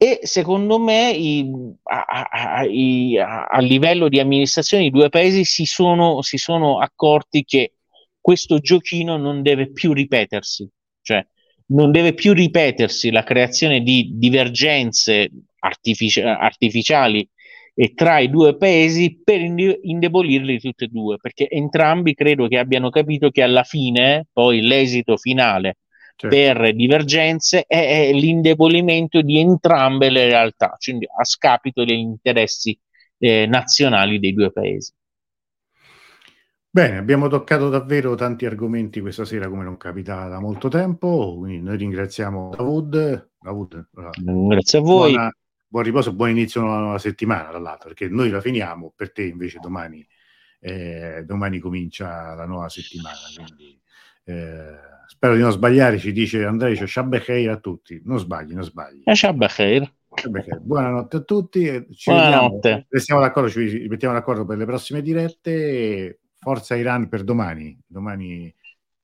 [0.00, 1.50] E secondo me i,
[1.82, 7.42] a, a, i, a, livello di amministrazione i due paesi si sono, si sono accorti
[7.42, 7.72] che
[8.20, 10.68] questo giochino non deve più ripetersi,
[11.02, 11.26] cioè
[11.70, 17.28] non deve più ripetersi la creazione di divergenze artifici- artificiali
[17.74, 22.90] e tra i due paesi per indebolirli tutti e due, perché entrambi credo che abbiano
[22.90, 25.78] capito che alla fine, poi l'esito finale
[26.18, 26.28] certo.
[26.28, 32.78] per divergenze è, è, l'indebolimento di entrambe le realtà, cioè a scapito degli interessi
[33.18, 34.92] eh, nazionali dei due paesi.
[36.70, 41.62] Bene, abbiamo toccato davvero tanti argomenti questa sera come non capitava da molto tempo, quindi
[41.62, 43.30] noi ringraziamo Davud.
[43.40, 45.12] Davud Grazie a voi.
[45.12, 45.32] Buona,
[45.66, 49.22] buon riposo, buon inizio alla nuova settimana, tra l'altro, perché noi la finiamo, per te
[49.22, 50.06] invece domani,
[50.60, 53.16] eh, domani comincia la nuova settimana.
[53.34, 53.80] Quindi,
[54.24, 57.98] eh, Spero di non sbagliare, ci dice Andrea, dice Shabbecheir a tutti.
[58.04, 59.00] Non sbagli, non sbagli.
[59.06, 59.90] Eh, Shabbecheir.
[60.60, 61.86] Buonanotte a tutti.
[61.94, 62.86] Ci Buonanotte.
[62.90, 66.20] Restiamo d'accordo, ci mettiamo d'accordo per le prossime dirette.
[66.38, 67.76] Forza Iran per domani.
[67.86, 68.54] Domani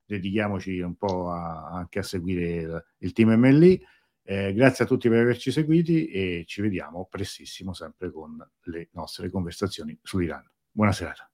[0.05, 3.83] dedichiamoci un po' a, anche a seguire il, il team MLI.
[4.25, 9.31] Eh, grazie a tutti per averci seguiti e ci vediamo prestissimo sempre con le nostre
[9.31, 10.47] conversazioni sull'Iran.
[10.71, 11.31] Buona serata.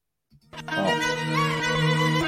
[0.76, 2.20] Oh.